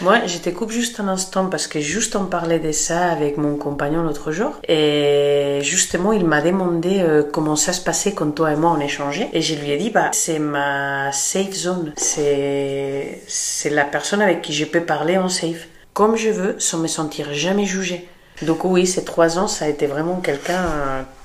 Moi, 0.00 0.26
je 0.26 0.38
te 0.38 0.50
coupe 0.50 0.70
juste 0.70 0.98
un 1.00 1.08
instant 1.08 1.46
parce 1.46 1.66
que 1.66 1.78
juste 1.80 2.16
on 2.16 2.24
parlait 2.24 2.58
de 2.58 2.72
ça 2.72 3.06
avec 3.10 3.36
mon 3.36 3.56
compagnon 3.56 4.02
l'autre 4.02 4.32
jour 4.32 4.52
et 4.66 5.60
justement 5.62 6.12
il 6.12 6.24
m'a 6.24 6.40
demandé 6.40 7.00
euh, 7.00 7.22
comment 7.22 7.56
ça 7.56 7.72
se 7.72 7.80
passait 7.80 8.12
quand 8.12 8.30
toi 8.34 8.52
et 8.52 8.56
moi 8.56 8.74
on 8.76 8.80
échangeait 8.80 9.28
et 9.32 9.42
je 9.42 9.54
lui 9.54 9.70
ai 9.70 9.76
dit 9.76 9.90
bah 9.90 10.10
c'est 10.12 10.38
ma 10.40 11.12
safe 11.12 11.52
zone, 11.52 11.92
c'est 11.96 13.20
la 13.70 13.84
personne 13.84 14.22
avec 14.22 14.42
qui 14.42 14.52
je 14.52 14.64
peux 14.64 14.80
parler 14.80 15.18
en 15.18 15.28
safe 15.28 15.68
comme 15.92 16.16
je 16.16 16.30
veux 16.30 16.56
sans 16.58 16.78
me 16.78 16.88
sentir 16.88 17.32
jamais 17.32 17.66
jugée. 17.66 18.08
Donc 18.42 18.64
oui, 18.64 18.86
ces 18.86 19.04
trois 19.04 19.38
ans, 19.38 19.46
ça 19.46 19.66
a 19.66 19.68
été 19.68 19.86
vraiment 19.86 20.16
quelqu'un, 20.16 20.64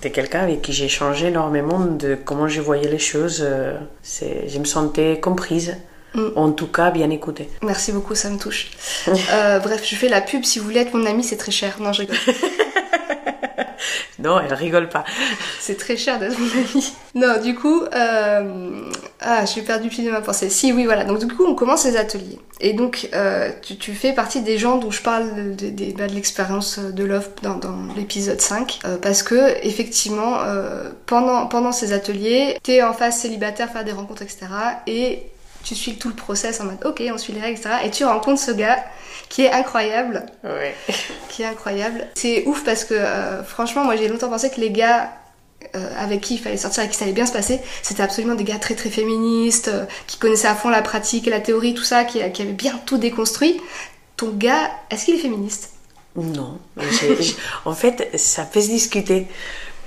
de 0.03 0.10
quelqu'un 0.10 0.42
avec 0.42 0.62
qui 0.62 0.71
j'ai 0.71 0.86
échangé 0.86 1.27
énormément 1.27 1.80
de 1.80 2.15
comment 2.15 2.48
je 2.48 2.62
voyais 2.62 2.88
les 2.88 3.00
choses. 3.00 3.39
euh, 3.42 3.77
je 4.03 4.60
me 4.60 4.65
sentais 4.65 5.19
comprise, 5.19 5.77
Mm. 6.13 6.27
en 6.36 6.51
tout 6.51 6.68
cas 6.68 6.89
bien 6.92 7.09
écoutée. 7.09 7.50
Merci 7.62 7.92
beaucoup, 7.92 8.15
ça 8.15 8.30
me 8.30 8.38
touche. 8.38 8.71
Euh, 9.31 9.59
bref, 9.59 9.81
je 9.86 9.95
fais 9.95 10.09
la 10.09 10.21
pub, 10.21 10.44
si 10.44 10.59
vous 10.59 10.65
voulez 10.65 10.80
être 10.81 10.94
mon 10.94 11.06
ami, 11.06 11.24
c'est 11.24 11.38
très 11.38 11.51
cher. 11.51 11.77
Non, 11.80 11.94
je 11.94 12.01
rigole. 12.01 12.18
Non, 14.19 14.39
elle 14.39 14.54
rigole 14.56 14.89
pas. 14.89 15.04
C'est 15.59 15.77
très 15.77 15.95
cher 15.95 16.18
d'être 16.18 16.38
mon 16.39 16.48
ami. 16.50 16.92
Non, 17.13 17.39
du 17.39 17.54
coup, 17.54 17.83
euh... 17.94 18.81
ah, 19.21 19.45
j'ai 19.45 19.62
perdu 19.62 19.86
le 19.86 19.94
fil 19.94 20.06
de 20.06 20.09
ma 20.12 20.21
pensée. 20.21 20.50
Si, 20.50 20.74
oui, 20.74 20.86
voilà. 20.86 21.04
Donc, 21.06 21.19
du 21.19 21.27
coup, 21.27 21.45
on 21.45 21.54
commence 21.54 21.86
les 21.86 21.95
ateliers. 21.98 22.39
Et 22.60 22.74
donc, 22.74 23.10
euh, 23.13 23.51
tu, 23.62 23.77
tu 23.77 23.94
fais 23.94 24.13
partie 24.13 24.42
des 24.42 24.57
gens 24.57 24.77
dont 24.80 24.89
je 24.89 25.03
parle 25.03 25.56
de, 25.56 25.69
de- 25.69 25.92
bah, 25.95 26.07
de 26.07 26.13
l'expérience 26.15 26.80
de 26.80 27.03
Love 27.03 27.30
dans, 27.44 27.56
dans 27.56 27.77
l'épisode 27.95 28.42
5. 28.42 28.80
euh, 28.86 28.98
parce 28.98 29.21
que, 29.21 29.56
effectivement, 29.63 30.39
pendant, 31.06 31.45
pendant 31.45 31.71
ces 31.71 31.94
ateliers, 31.94 32.57
t'es 32.63 32.81
en 32.81 32.94
phase 32.94 33.18
célibataire, 33.18 33.69
faire 33.71 33.83
des 33.86 33.92
rencontres, 33.92 34.24
etc. 34.24 34.39
Et 34.88 35.21
tu 35.63 35.75
suis 35.75 35.98
tout 35.98 36.09
le 36.09 36.15
process 36.15 36.62
en 36.62 36.65
mode, 36.65 36.83
ok, 36.86 37.04
on 37.13 37.18
suit 37.18 37.33
les 37.33 37.42
règles, 37.42 37.59
etc. 37.59 37.75
Et 37.83 37.92
tu 37.92 38.06
rencontres 38.06 38.42
ce 38.42 38.51
gars 38.51 38.83
qui 39.30 39.44
est 39.44 39.51
incroyable 39.51 40.25
Ouais. 40.44 40.75
qui 41.30 41.44
est 41.44 41.45
incroyable. 41.45 42.07
C'est 42.15 42.45
ouf 42.45 42.63
parce 42.63 42.86
que 42.86 42.94
euh, 42.94 43.44
franchement, 43.44 43.83
moi 43.83 43.95
j'ai 43.95 44.07
longtemps 44.07 44.30
pensé 44.30 44.50
que 44.50 44.62
les 44.62 44.71
gars 44.71 45.12
euh, 45.75 45.89
avec 45.98 46.21
qui 46.21 46.36
il 46.36 46.38
fallait 46.38 46.57
sortir 46.57 46.83
et 46.83 46.89
qui 46.89 46.95
ça 46.95 47.04
allait 47.04 47.13
bien 47.13 47.25
se 47.25 47.33
passer, 47.33 47.59
c'était 47.81 48.04
absolument 48.04 48.36
des 48.36 48.44
gars 48.44 48.59
très 48.59 48.75
très 48.75 48.89
féministes, 48.89 49.69
euh, 49.69 49.86
qui 50.06 50.18
connaissaient 50.18 50.48
à 50.48 50.56
fond 50.56 50.69
la 50.69 50.81
pratique 50.81 51.27
et 51.27 51.31
la 51.31 51.42
théorie, 51.42 51.74
tout 51.74 51.83
ça, 51.83 52.06
qui, 52.06 52.19
qui 52.31 52.42
avaient 52.42 52.51
bien 52.51 52.80
tout 52.86 52.98
déconstruit. 52.98 53.60
Ton 54.15 54.30
gars, 54.31 54.71
est-ce 54.89 55.06
qu'il 55.06 55.15
est 55.15 55.19
féministe? 55.19 55.71
Non. 56.15 56.60
en 57.65 57.74
fait, 57.74 58.10
ça 58.18 58.44
peut 58.44 58.62
se 58.62 58.69
discuter. 58.69 59.27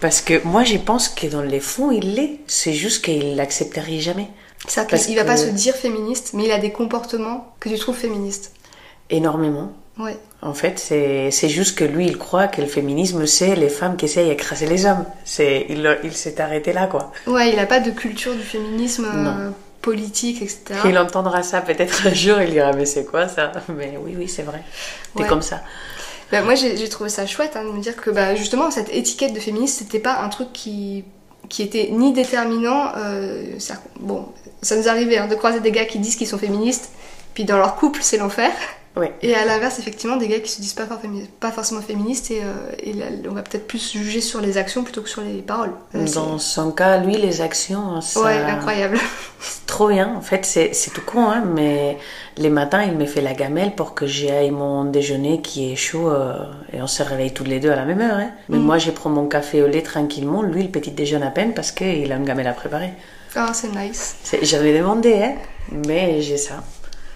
Parce 0.00 0.20
que 0.22 0.42
moi, 0.44 0.64
je 0.64 0.76
pense 0.76 1.08
que 1.08 1.26
dans 1.26 1.42
les 1.42 1.60
fonds, 1.60 1.90
il 1.90 2.14
l'est. 2.14 2.40
C'est 2.46 2.72
juste 2.72 3.04
qu'il 3.04 3.36
l'accepterait 3.36 4.00
jamais. 4.00 4.28
Ça, 4.66 4.84
Parce 4.84 5.08
Il 5.08 5.16
va 5.16 5.24
pas 5.24 5.36
se 5.36 5.46
dire 5.46 5.74
féministe, 5.74 6.30
mais 6.34 6.44
il 6.44 6.52
a 6.52 6.58
des 6.58 6.70
comportements 6.72 7.54
que 7.60 7.68
tu 7.68 7.78
trouves 7.78 7.96
féministes. 7.96 8.52
Énormément. 9.08 9.72
Ouais. 9.98 10.16
En 10.42 10.54
fait, 10.54 10.78
c'est 10.78 11.48
juste 11.48 11.76
que 11.76 11.84
lui, 11.84 12.06
il 12.06 12.16
croit 12.16 12.46
que 12.48 12.60
le 12.60 12.66
féminisme, 12.66 13.26
c'est 13.26 13.56
les 13.56 13.68
femmes 13.68 13.96
qui 13.96 14.04
essayent 14.06 14.28
d'écraser 14.28 14.66
les 14.66 14.86
hommes. 14.86 15.04
C'est 15.24 15.66
il, 15.68 15.98
il 16.04 16.12
s'est 16.14 16.40
arrêté 16.40 16.72
là, 16.72 16.86
quoi. 16.86 17.12
Ouais, 17.26 17.52
il 17.52 17.58
a 17.58 17.66
pas 17.66 17.80
de 17.80 17.90
culture 17.90 18.34
du 18.34 18.42
féminisme 18.42 19.06
euh, 19.12 19.50
politique, 19.82 20.40
etc. 20.42 20.62
Il 20.86 20.96
entendra 20.98 21.42
ça 21.42 21.60
peut-être 21.60 22.06
un 22.06 22.14
jour, 22.14 22.40
il 22.40 22.50
dira, 22.52 22.72
mais 22.72 22.86
c'est 22.86 23.04
quoi 23.04 23.28
ça? 23.28 23.52
Mais 23.68 23.98
oui, 24.02 24.14
oui, 24.16 24.28
c'est 24.28 24.42
vrai. 24.42 24.62
T'es 25.16 25.22
Ouais. 25.22 25.28
comme 25.28 25.42
ça. 25.42 25.60
Bah, 26.32 26.42
moi, 26.42 26.54
j'ai 26.54 26.76
j'ai 26.76 26.88
trouvé 26.88 27.10
ça 27.10 27.26
chouette 27.26 27.56
hein, 27.56 27.64
de 27.64 27.70
me 27.70 27.80
dire 27.80 27.96
que 27.96 28.08
bah, 28.10 28.34
justement, 28.36 28.70
cette 28.70 28.88
étiquette 28.94 29.32
de 29.34 29.40
féministe, 29.40 29.78
c'était 29.80 29.98
pas 29.98 30.20
un 30.20 30.28
truc 30.28 30.52
qui, 30.52 31.04
qui 31.48 31.62
était 31.62 31.88
ni 31.90 32.12
déterminant. 32.12 32.92
euh, 32.96 33.58
ça- 33.58 33.80
bon, 33.98 34.26
ça 34.62 34.76
nous 34.76 34.88
arrivait 34.88 35.18
hein, 35.18 35.26
de 35.26 35.34
croiser 35.34 35.60
des 35.60 35.72
gars 35.72 35.84
qui 35.84 35.98
disent 35.98 36.16
qu'ils 36.16 36.26
sont 36.28 36.38
féministes, 36.38 36.90
puis 37.34 37.44
dans 37.44 37.56
leur 37.56 37.76
couple, 37.76 38.00
c'est 38.02 38.18
l'enfer. 38.18 38.52
Ouais. 38.96 39.12
Et 39.22 39.34
à 39.36 39.44
l'inverse, 39.44 39.78
effectivement, 39.78 40.16
des 40.16 40.26
gars 40.26 40.40
qui 40.40 40.50
se 40.50 40.60
disent 40.60 40.72
pas, 40.72 40.84
for- 40.84 40.98
fémi- 41.00 41.28
pas 41.38 41.52
forcément 41.52 41.80
féministes, 41.80 42.32
et, 42.32 42.40
euh, 42.42 42.72
et 42.82 42.92
là, 42.92 43.06
on 43.30 43.34
va 43.34 43.42
peut-être 43.42 43.68
plus 43.68 43.92
juger 43.92 44.20
sur 44.20 44.40
les 44.40 44.58
actions 44.58 44.82
plutôt 44.82 45.00
que 45.02 45.08
sur 45.08 45.22
les 45.22 45.42
paroles. 45.42 45.72
Euh, 45.94 46.04
c'est- 46.06 46.14
Dans 46.16 46.38
son 46.38 46.72
cas, 46.72 46.98
lui, 46.98 47.16
les 47.16 47.40
actions, 47.40 48.00
ça... 48.00 48.20
Ouais, 48.20 48.36
incroyable. 48.38 48.98
c'est 49.40 49.64
trop 49.66 49.88
bien. 49.88 50.12
En 50.16 50.20
fait, 50.20 50.44
c'est 50.44 50.74
c'est 50.74 50.90
tout 50.90 51.02
con, 51.06 51.22
hein, 51.30 51.44
mais 51.54 51.98
les 52.36 52.50
matins, 52.50 52.82
il 52.82 52.94
me 52.96 53.06
fait 53.06 53.20
la 53.20 53.32
gamelle 53.32 53.76
pour 53.76 53.94
que 53.94 54.06
j'aille 54.08 54.50
mon 54.50 54.84
déjeuner 54.84 55.40
qui 55.40 55.72
est 55.72 55.76
chaud 55.76 56.10
euh, 56.10 56.34
et 56.72 56.82
on 56.82 56.88
se 56.88 57.04
réveille 57.04 57.32
toutes 57.32 57.46
les 57.48 57.60
deux 57.60 57.70
à 57.70 57.76
la 57.76 57.84
même 57.84 58.00
heure. 58.00 58.16
Hein. 58.18 58.32
Mais 58.48 58.58
Mhm. 58.58 58.64
moi, 58.64 58.78
je 58.78 58.90
prends 58.90 59.10
mon 59.10 59.28
café 59.28 59.62
au 59.62 59.68
lait 59.68 59.82
tranquillement. 59.82 60.42
Lui, 60.42 60.64
le 60.64 60.68
petit 60.68 60.90
déjeune 60.90 61.22
à 61.22 61.30
peine 61.30 61.54
parce 61.54 61.70
qu'il 61.70 62.10
a 62.12 62.16
une 62.16 62.24
gamelle 62.24 62.48
à 62.48 62.54
préparer. 62.54 62.90
Ah, 63.36 63.52
c'est 63.54 63.68
nice. 63.68 64.16
C'est- 64.24 64.44
J'avais 64.44 64.76
demandé, 64.76 65.14
hein, 65.22 65.34
mais 65.86 66.20
j'ai 66.22 66.36
ça. 66.36 66.64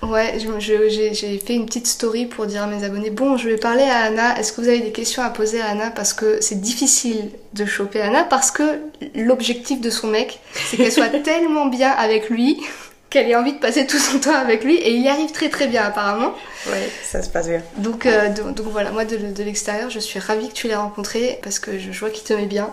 Ouais, 0.04 0.38
j'ai 0.58 1.38
fait 1.38 1.54
une 1.54 1.66
petite 1.66 1.86
story 1.86 2.26
pour 2.26 2.46
dire 2.46 2.62
à 2.62 2.66
mes 2.66 2.84
abonnés 2.84 3.10
bon, 3.10 3.36
je 3.36 3.48
vais 3.48 3.56
parler 3.56 3.84
à 3.84 4.04
Anna. 4.04 4.38
Est-ce 4.38 4.52
que 4.52 4.60
vous 4.60 4.68
avez 4.68 4.80
des 4.80 4.92
questions 4.92 5.22
à 5.22 5.30
poser 5.30 5.60
à 5.60 5.68
Anna 5.68 5.90
Parce 5.90 6.12
que 6.12 6.40
c'est 6.40 6.60
difficile 6.60 7.30
de 7.52 7.64
choper 7.64 8.00
Anna 8.00 8.24
parce 8.24 8.50
que 8.50 8.80
l'objectif 9.14 9.80
de 9.80 9.90
son 9.90 10.08
mec, 10.08 10.40
c'est 10.66 10.76
qu'elle 10.76 10.92
soit 10.92 11.08
tellement 11.22 11.66
bien 11.66 11.90
avec 11.90 12.30
lui 12.30 12.60
qu'elle 13.14 13.30
ait 13.30 13.36
envie 13.36 13.52
de 13.52 13.58
passer 13.58 13.86
tout 13.86 13.98
son 13.98 14.18
temps 14.18 14.34
avec 14.34 14.64
lui 14.64 14.74
et 14.74 14.92
il 14.92 15.00
y 15.00 15.08
arrive 15.08 15.30
très 15.30 15.48
très 15.48 15.68
bien 15.68 15.84
apparemment. 15.84 16.34
Ouais, 16.66 16.90
ça 17.04 17.22
se 17.22 17.28
passe 17.28 17.46
bien. 17.46 17.62
Donc, 17.76 18.06
euh, 18.06 18.28
donc, 18.30 18.56
donc 18.56 18.66
voilà, 18.66 18.90
moi 18.90 19.04
de, 19.04 19.16
de 19.16 19.42
l'extérieur, 19.44 19.88
je 19.88 20.00
suis 20.00 20.18
ravie 20.18 20.48
que 20.48 20.54
tu 20.54 20.66
l'aies 20.66 20.74
rencontré 20.74 21.38
parce 21.40 21.60
que 21.60 21.78
je, 21.78 21.92
je 21.92 22.00
vois 22.00 22.10
qu'il 22.10 22.24
te 22.24 22.32
met 22.32 22.46
bien. 22.46 22.70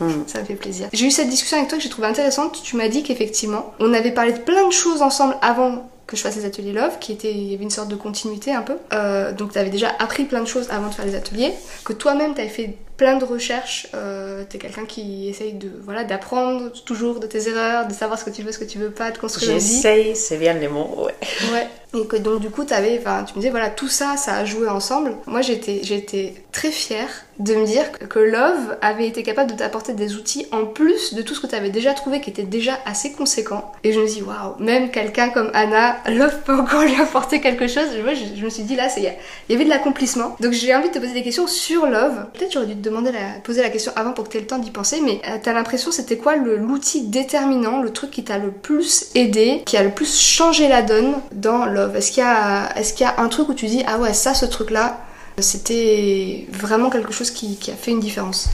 Mm. 0.00 0.10
Ça 0.26 0.40
me 0.40 0.44
fait 0.46 0.54
plaisir. 0.54 0.88
J'ai 0.94 1.06
eu 1.06 1.10
cette 1.10 1.28
discussion 1.28 1.58
avec 1.58 1.68
toi 1.68 1.76
que 1.76 1.84
j'ai 1.84 1.90
trouvée 1.90 2.08
intéressante. 2.08 2.62
Tu 2.64 2.76
m'as 2.76 2.88
dit 2.88 3.02
qu'effectivement, 3.02 3.74
on 3.78 3.92
avait 3.92 4.12
parlé 4.12 4.32
de 4.32 4.38
plein 4.38 4.66
de 4.66 4.72
choses 4.72 5.02
ensemble 5.02 5.36
avant 5.42 5.86
que 6.06 6.16
je 6.16 6.22
fasse 6.22 6.36
les 6.36 6.44
ateliers 6.44 6.72
Love, 6.72 6.98
qui 7.00 7.12
était, 7.12 7.32
il 7.32 7.50
y 7.50 7.54
avait 7.54 7.64
une 7.64 7.70
sorte 7.70 7.88
de 7.88 7.96
continuité 7.96 8.52
un 8.52 8.62
peu. 8.62 8.76
Euh, 8.92 9.32
donc 9.32 9.52
tu 9.52 9.58
avais 9.58 9.70
déjà 9.70 9.90
appris 9.98 10.24
plein 10.24 10.40
de 10.40 10.46
choses 10.46 10.68
avant 10.70 10.88
de 10.88 10.94
faire 10.94 11.06
les 11.06 11.14
ateliers, 11.14 11.52
que 11.84 11.92
toi-même 11.92 12.34
tu 12.34 12.40
avais 12.40 12.50
fait 12.50 12.76
plein 12.96 13.16
de 13.16 13.24
recherches. 13.24 13.88
Euh, 13.94 14.44
tu 14.48 14.56
es 14.56 14.58
quelqu'un 14.60 14.84
qui 14.84 15.28
essaye 15.28 15.54
de 15.54 15.70
voilà 15.82 16.04
d'apprendre 16.04 16.70
toujours 16.84 17.20
de 17.20 17.26
tes 17.26 17.48
erreurs, 17.48 17.86
de 17.88 17.92
savoir 17.92 18.18
ce 18.18 18.24
que 18.24 18.30
tu 18.30 18.42
veux, 18.42 18.52
ce 18.52 18.58
que 18.58 18.64
tu 18.64 18.78
veux 18.78 18.90
pas, 18.90 19.10
de 19.10 19.18
construire. 19.18 19.52
J'essaye, 19.52 20.14
c'est 20.14 20.38
bien 20.38 20.54
les 20.54 20.68
mots, 20.68 20.94
ouais. 20.98 21.14
Ouais. 21.52 21.68
Et 22.14 22.20
donc 22.20 22.40
du 22.40 22.50
coup, 22.50 22.64
avais, 22.70 22.98
tu 22.98 23.34
me 23.34 23.36
disais, 23.36 23.50
voilà, 23.50 23.70
tout 23.70 23.88
ça, 23.88 24.16
ça 24.16 24.34
a 24.36 24.44
joué 24.44 24.68
ensemble. 24.68 25.16
Moi, 25.26 25.42
j'étais, 25.42 26.34
très 26.52 26.70
fière 26.70 27.08
de 27.40 27.52
me 27.56 27.66
dire 27.66 27.90
que 27.90 28.20
Love 28.20 28.76
avait 28.80 29.08
été 29.08 29.24
capable 29.24 29.50
de 29.50 29.56
t'apporter 29.56 29.92
des 29.92 30.14
outils 30.14 30.46
en 30.52 30.66
plus 30.66 31.14
de 31.14 31.22
tout 31.22 31.34
ce 31.34 31.40
que 31.40 31.48
tu 31.48 31.56
avais 31.56 31.70
déjà 31.70 31.92
trouvé 31.92 32.20
qui 32.20 32.30
était 32.30 32.44
déjà 32.44 32.78
assez 32.86 33.12
conséquent. 33.12 33.72
Et 33.82 33.92
je 33.92 33.98
me 33.98 34.06
dis, 34.06 34.22
waouh, 34.22 34.54
même 34.60 34.92
quelqu'un 34.92 35.30
comme 35.30 35.50
Anna, 35.52 35.96
Love 36.08 36.42
peut 36.44 36.54
encore 36.54 36.82
lui 36.82 36.94
apporter 37.00 37.40
quelque 37.40 37.66
chose. 37.66 37.88
Moi, 38.04 38.14
je, 38.14 38.38
je 38.38 38.44
me 38.44 38.50
suis 38.50 38.62
dit, 38.62 38.76
là, 38.76 38.88
il 38.96 39.02
y 39.02 39.54
avait 39.54 39.64
de 39.64 39.68
l'accomplissement. 39.68 40.36
Donc 40.40 40.52
j'ai 40.52 40.74
envie 40.74 40.88
de 40.88 40.94
te 40.94 40.98
poser 40.98 41.12
des 41.12 41.22
questions 41.22 41.46
sur 41.46 41.86
Love. 41.86 42.26
Peut-être 42.34 42.52
j'aurais 42.52 42.66
dû 42.66 42.74
te 42.74 42.88
demander 42.88 43.12
la, 43.12 43.40
poser 43.42 43.62
la 43.62 43.70
question 43.70 43.92
avant 43.96 44.12
pour 44.12 44.24
que 44.24 44.30
tu 44.30 44.36
aies 44.36 44.40
le 44.40 44.46
temps 44.46 44.58
d'y 44.58 44.70
penser, 44.70 45.00
mais 45.02 45.20
euh, 45.28 45.38
t'as 45.42 45.52
l'impression, 45.52 45.90
c'était 45.90 46.16
quoi 46.16 46.36
l'outil 46.36 47.08
déterminant, 47.08 47.82
le 47.82 47.90
truc 47.90 48.10
qui 48.10 48.24
t'a 48.24 48.38
le 48.38 48.50
plus 48.50 49.06
aidé, 49.14 49.62
qui 49.66 49.76
a 49.76 49.82
le 49.82 49.90
plus 49.90 50.18
changé 50.18 50.68
la 50.68 50.82
donne 50.82 51.14
dans 51.32 51.66
Love? 51.66 51.83
Est-ce 51.94 52.12
qu'il 52.12 52.22
y, 52.22 52.26
a, 52.26 52.76
est 52.76 53.00
y 53.00 53.04
a 53.04 53.20
un 53.20 53.28
truc 53.28 53.48
où 53.48 53.54
tu 53.54 53.66
dis, 53.66 53.82
ah 53.86 53.98
ouais, 53.98 54.12
ça, 54.12 54.34
ce 54.34 54.46
truc-là, 54.46 54.98
c'était 55.38 56.46
vraiment 56.50 56.90
quelque 56.90 57.12
chose 57.12 57.30
qui, 57.30 57.58
a 57.70 57.74
fait 57.74 57.90
une 57.90 58.00
différence 58.00 58.48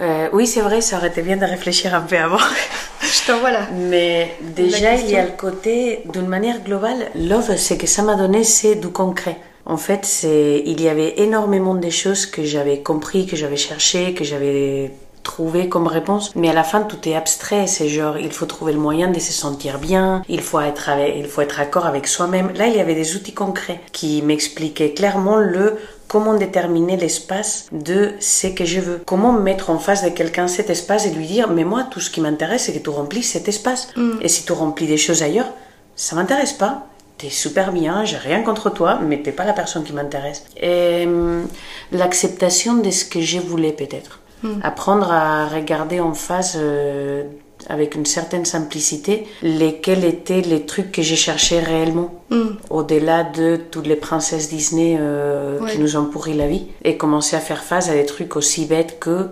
euh, 0.00 0.28
oui, 0.32 0.46
c'est 0.46 0.62
vrai, 0.62 0.80
ça 0.80 0.96
aurait 0.96 1.08
été 1.08 1.20
bien 1.20 1.36
de 1.36 1.44
réfléchir 1.44 1.94
un 1.94 2.00
peu 2.00 2.16
avant. 2.16 2.38
Je 3.02 3.26
t'envoie 3.26 3.50
là. 3.50 3.68
Mais 3.72 4.34
déjà, 4.40 4.94
il 4.94 5.10
y 5.10 5.16
a 5.16 5.24
le 5.24 5.32
côté, 5.32 6.00
d'une 6.06 6.26
manière 6.26 6.60
globale, 6.64 7.10
Love, 7.14 7.56
ce 7.56 7.74
que 7.74 7.86
ça 7.86 8.02
m'a 8.02 8.14
donné, 8.16 8.42
c'est 8.42 8.74
du 8.74 8.88
concret. 8.88 9.36
En 9.66 9.76
fait, 9.76 10.04
c'est, 10.04 10.62
il 10.64 10.80
y 10.80 10.88
avait 10.88 11.20
énormément 11.20 11.74
de 11.74 11.90
choses 11.90 12.24
que 12.24 12.42
j'avais 12.42 12.80
compris, 12.80 13.26
que 13.26 13.36
j'avais 13.36 13.58
cherché, 13.58 14.14
que 14.14 14.24
j'avais 14.24 14.90
trouver 15.22 15.68
comme 15.68 15.86
réponse. 15.86 16.32
Mais 16.34 16.48
à 16.48 16.52
la 16.52 16.64
fin, 16.64 16.82
tout 16.82 17.08
est 17.08 17.14
abstrait. 17.14 17.66
C'est 17.66 17.88
genre, 17.88 18.18
il 18.18 18.32
faut 18.32 18.46
trouver 18.46 18.72
le 18.72 18.78
moyen 18.78 19.10
de 19.10 19.18
se 19.18 19.32
sentir 19.32 19.78
bien. 19.78 20.22
Il 20.28 20.40
faut 20.40 20.60
être 20.60 20.88
avec, 20.88 21.14
il 21.16 21.26
faut 21.26 21.40
être 21.40 21.60
accord 21.60 21.86
avec 21.86 22.06
soi-même. 22.06 22.52
Là, 22.54 22.66
il 22.66 22.76
y 22.76 22.80
avait 22.80 22.94
des 22.94 23.16
outils 23.16 23.34
concrets 23.34 23.80
qui 23.92 24.22
m'expliquaient 24.22 24.92
clairement 24.92 25.36
le 25.36 25.78
comment 26.08 26.34
déterminer 26.34 26.98
l'espace 26.98 27.68
de 27.72 28.12
ce 28.20 28.46
que 28.48 28.66
je 28.66 28.80
veux. 28.80 29.00
Comment 29.06 29.32
mettre 29.32 29.70
en 29.70 29.78
face 29.78 30.04
de 30.04 30.10
quelqu'un 30.10 30.46
cet 30.46 30.68
espace 30.68 31.06
et 31.06 31.10
lui 31.10 31.26
dire, 31.26 31.48
mais 31.48 31.64
moi, 31.64 31.84
tout 31.90 32.00
ce 32.00 32.10
qui 32.10 32.20
m'intéresse, 32.20 32.64
c'est 32.64 32.74
que 32.74 32.78
tu 32.78 32.90
remplis 32.90 33.22
cet 33.22 33.48
espace. 33.48 33.88
Mm. 33.96 34.18
Et 34.20 34.28
si 34.28 34.44
tu 34.44 34.52
remplis 34.52 34.86
des 34.86 34.98
choses 34.98 35.22
ailleurs, 35.22 35.50
ça 35.96 36.14
m'intéresse 36.14 36.52
pas. 36.52 36.86
T'es 37.16 37.30
super 37.30 37.72
bien, 37.72 38.04
j'ai 38.04 38.16
rien 38.16 38.42
contre 38.42 38.68
toi, 38.68 38.98
mais 39.00 39.22
t'es 39.22 39.32
pas 39.32 39.44
la 39.44 39.52
personne 39.52 39.84
qui 39.84 39.92
m'intéresse. 39.92 40.44
Et 40.60 41.04
hum, 41.06 41.46
l'acceptation 41.92 42.74
de 42.78 42.90
ce 42.90 43.04
que 43.04 43.20
je 43.20 43.38
voulais 43.38 43.72
peut-être. 43.72 44.18
Hmm. 44.42 44.58
Apprendre 44.62 45.10
à 45.12 45.46
regarder 45.46 46.00
en 46.00 46.14
face 46.14 46.56
euh, 46.58 47.24
avec 47.68 47.94
une 47.94 48.06
certaine 48.06 48.44
simplicité 48.44 49.26
lesquels 49.42 50.04
étaient 50.04 50.40
les 50.40 50.66
trucs 50.66 50.90
que 50.90 51.02
j'ai 51.02 51.16
cherchés 51.16 51.60
réellement, 51.60 52.12
hmm. 52.30 52.56
au-delà 52.70 53.22
de 53.22 53.56
toutes 53.70 53.86
les 53.86 53.96
princesses 53.96 54.48
Disney 54.48 54.96
euh, 54.98 55.60
qui 55.68 55.78
nous 55.78 55.96
ont 55.96 56.06
pourri 56.06 56.34
la 56.34 56.48
vie, 56.48 56.66
et 56.84 56.96
commencer 56.96 57.36
à 57.36 57.40
faire 57.40 57.62
face 57.62 57.88
à 57.88 57.94
des 57.94 58.06
trucs 58.06 58.36
aussi 58.36 58.66
bêtes 58.66 58.98
que 58.98 59.28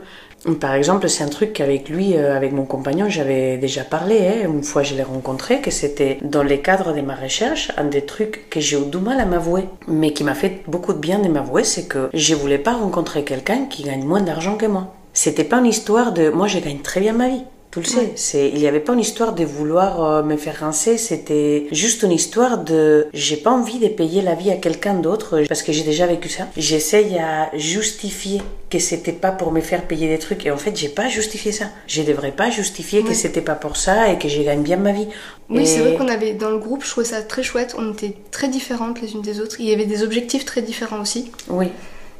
par 0.58 0.74
exemple, 0.74 1.08
c'est 1.08 1.22
un 1.22 1.28
truc 1.28 1.52
qu'avec 1.52 1.88
lui, 1.88 2.16
euh, 2.16 2.34
avec 2.34 2.52
mon 2.52 2.64
compagnon, 2.64 3.08
j'avais 3.08 3.58
déjà 3.58 3.84
parlé. 3.84 4.26
Hein, 4.26 4.48
une 4.48 4.62
fois, 4.62 4.82
je 4.82 4.94
l'ai 4.94 5.02
rencontré, 5.02 5.60
que 5.60 5.70
c'était 5.70 6.18
dans 6.22 6.42
le 6.42 6.56
cadre 6.56 6.94
de 6.94 7.02
ma 7.02 7.14
recherche, 7.14 7.70
un 7.76 7.84
des 7.84 8.02
trucs 8.02 8.48
que 8.48 8.58
j'ai 8.58 8.78
eu 8.78 8.86
du 8.86 8.98
mal 8.98 9.20
à 9.20 9.26
m'avouer, 9.26 9.64
mais 9.86 10.12
qui 10.12 10.24
m'a 10.24 10.34
fait 10.34 10.62
beaucoup 10.66 10.94
de 10.94 10.98
bien 10.98 11.18
de 11.18 11.28
m'avouer, 11.28 11.64
c'est 11.64 11.86
que 11.86 12.08
je 12.14 12.34
voulais 12.34 12.58
pas 12.58 12.72
rencontrer 12.72 13.24
quelqu'un 13.24 13.66
qui 13.66 13.82
gagne 13.82 14.04
moins 14.04 14.22
d'argent 14.22 14.56
que 14.56 14.66
moi. 14.66 14.94
C'était 15.12 15.44
pas 15.44 15.58
une 15.58 15.66
histoire 15.66 16.12
de 16.12 16.30
moi 16.30 16.46
je 16.46 16.58
gagne 16.58 16.80
très 16.80 17.00
bien 17.00 17.12
ma 17.12 17.28
vie. 17.28 17.42
Tu 17.72 17.78
le 17.78 17.84
sais, 17.84 18.12
c'est 18.16 18.48
il 18.48 18.58
n'y 18.58 18.66
avait 18.66 18.80
pas 18.80 18.94
une 18.94 19.00
histoire 19.00 19.32
de 19.32 19.44
vouloir 19.44 20.04
euh, 20.04 20.22
me 20.24 20.36
faire 20.36 20.56
rincer, 20.58 20.98
c'était 20.98 21.68
juste 21.70 22.02
une 22.02 22.10
histoire 22.10 22.58
de 22.58 23.06
j'ai 23.12 23.36
pas 23.36 23.50
envie 23.50 23.78
de 23.78 23.86
payer 23.86 24.22
la 24.22 24.34
vie 24.34 24.50
à 24.50 24.56
quelqu'un 24.56 24.94
d'autre 24.94 25.42
parce 25.46 25.62
que 25.62 25.70
j'ai 25.70 25.84
déjà 25.84 26.06
vécu 26.06 26.28
ça. 26.28 26.48
J'essaye 26.56 27.16
à 27.18 27.48
justifier 27.56 28.42
que 28.70 28.80
c'était 28.80 29.12
pas 29.12 29.30
pour 29.30 29.52
me 29.52 29.60
faire 29.60 29.86
payer 29.86 30.08
des 30.08 30.18
trucs 30.18 30.46
et 30.46 30.50
en 30.50 30.56
fait 30.56 30.76
j'ai 30.76 30.88
pas 30.88 31.06
justifié 31.06 31.52
ça. 31.52 31.66
Je 31.86 32.02
devrais 32.02 32.32
pas 32.32 32.50
justifier 32.50 33.04
que 33.04 33.14
c'était 33.14 33.40
pas 33.40 33.54
pour 33.54 33.76
ça 33.76 34.10
et 34.10 34.18
que 34.18 34.28
je 34.28 34.42
gagne 34.42 34.62
bien 34.62 34.76
ma 34.76 34.90
vie. 34.90 35.06
Oui, 35.48 35.64
c'est 35.64 35.78
vrai 35.78 35.94
qu'on 35.94 36.08
avait 36.08 36.32
dans 36.32 36.50
le 36.50 36.58
groupe, 36.58 36.82
je 36.84 36.90
trouvais 36.90 37.06
ça 37.06 37.22
très 37.22 37.44
chouette, 37.44 37.76
on 37.78 37.92
était 37.92 38.16
très 38.32 38.48
différentes 38.48 39.00
les 39.00 39.12
unes 39.12 39.22
des 39.22 39.40
autres. 39.40 39.60
Il 39.60 39.66
y 39.66 39.72
avait 39.72 39.86
des 39.86 40.02
objectifs 40.02 40.44
très 40.44 40.62
différents 40.62 41.00
aussi. 41.00 41.30
Oui. 41.48 41.68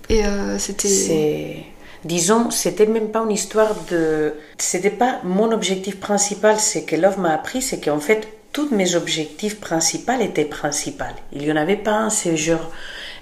Et 0.09 0.25
euh, 0.25 0.59
c'était 0.59 1.65
disons, 2.05 2.51
c'était 2.51 2.87
même 2.87 3.11
pas 3.11 3.21
une 3.21 3.33
histoire 3.33 3.75
de. 3.91 4.35
C'était 4.59 4.91
pas 4.91 5.21
mon 5.25 5.53
objectif 5.53 6.01
principal, 6.01 6.59
c'est 6.59 6.85
que 6.85 6.97
Love 6.97 7.19
m'a 7.19 7.33
appris, 7.33 7.63
c'est 7.63 7.81
qu'en 7.81 8.01
fait, 8.01 8.29
tous 8.53 8.71
mes 8.75 8.97
objectifs 8.97 9.61
principaux 9.61 10.21
étaient 10.21 10.45
principaux. 10.45 11.05
Il 11.33 11.45
y 11.45 11.53
en 11.53 11.57
avait 11.57 11.77
pas 11.77 11.93
un, 11.93 12.11
c'est 12.11 12.37
genre. 12.37 12.71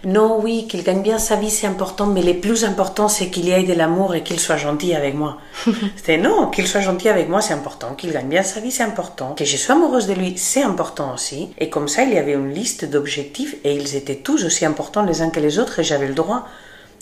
Non, 0.05 0.39
oui, 0.41 0.69
qu'il 0.69 0.85
gagne 0.85 1.03
bien 1.03 1.19
sa 1.19 1.35
vie, 1.35 1.51
c'est 1.51 1.67
important, 1.67 2.07
mais 2.07 2.23
le 2.23 2.35
plus 2.35 2.65
important, 2.65 3.09
c'est 3.09 3.31
qu'il 3.31 3.47
y 3.47 3.51
ait 3.51 3.65
de 3.65 3.73
l'amour 3.75 4.15
et 4.15 4.23
qu'il 4.23 4.39
soit 4.39 4.57
gentil 4.57 4.95
avec 4.95 5.15
moi. 5.15 5.39
C'était 5.97 6.19
non, 6.19 6.51
qu'il 6.51 6.69
soit 6.69 6.83
gentil 6.83 7.09
avec 7.09 7.29
moi, 7.29 7.41
c'est 7.41 7.53
important. 7.53 7.95
Qu'il 7.97 8.13
gagne 8.13 8.29
bien 8.29 8.45
sa 8.45 8.61
vie, 8.61 8.71
c'est 8.71 8.85
important. 8.85 9.35
Que 9.35 9.45
je 9.45 9.57
sois 9.57 9.75
amoureuse 9.75 10.07
de 10.07 10.13
lui, 10.13 10.35
c'est 10.37 10.63
important 10.63 11.15
aussi. 11.15 11.51
Et 11.59 11.69
comme 11.69 11.89
ça, 11.89 12.05
il 12.05 12.15
y 12.15 12.19
avait 12.19 12.35
une 12.35 12.55
liste 12.55 12.85
d'objectifs 12.85 13.57
et 13.65 13.75
ils 13.75 13.97
étaient 13.97 14.15
tous 14.15 14.45
aussi 14.45 14.65
importants 14.65 15.03
les 15.03 15.21
uns 15.21 15.31
que 15.31 15.41
les 15.41 15.59
autres 15.59 15.81
et 15.81 15.85
j'avais 15.85 16.07
le 16.07 16.15
droit 16.15 16.47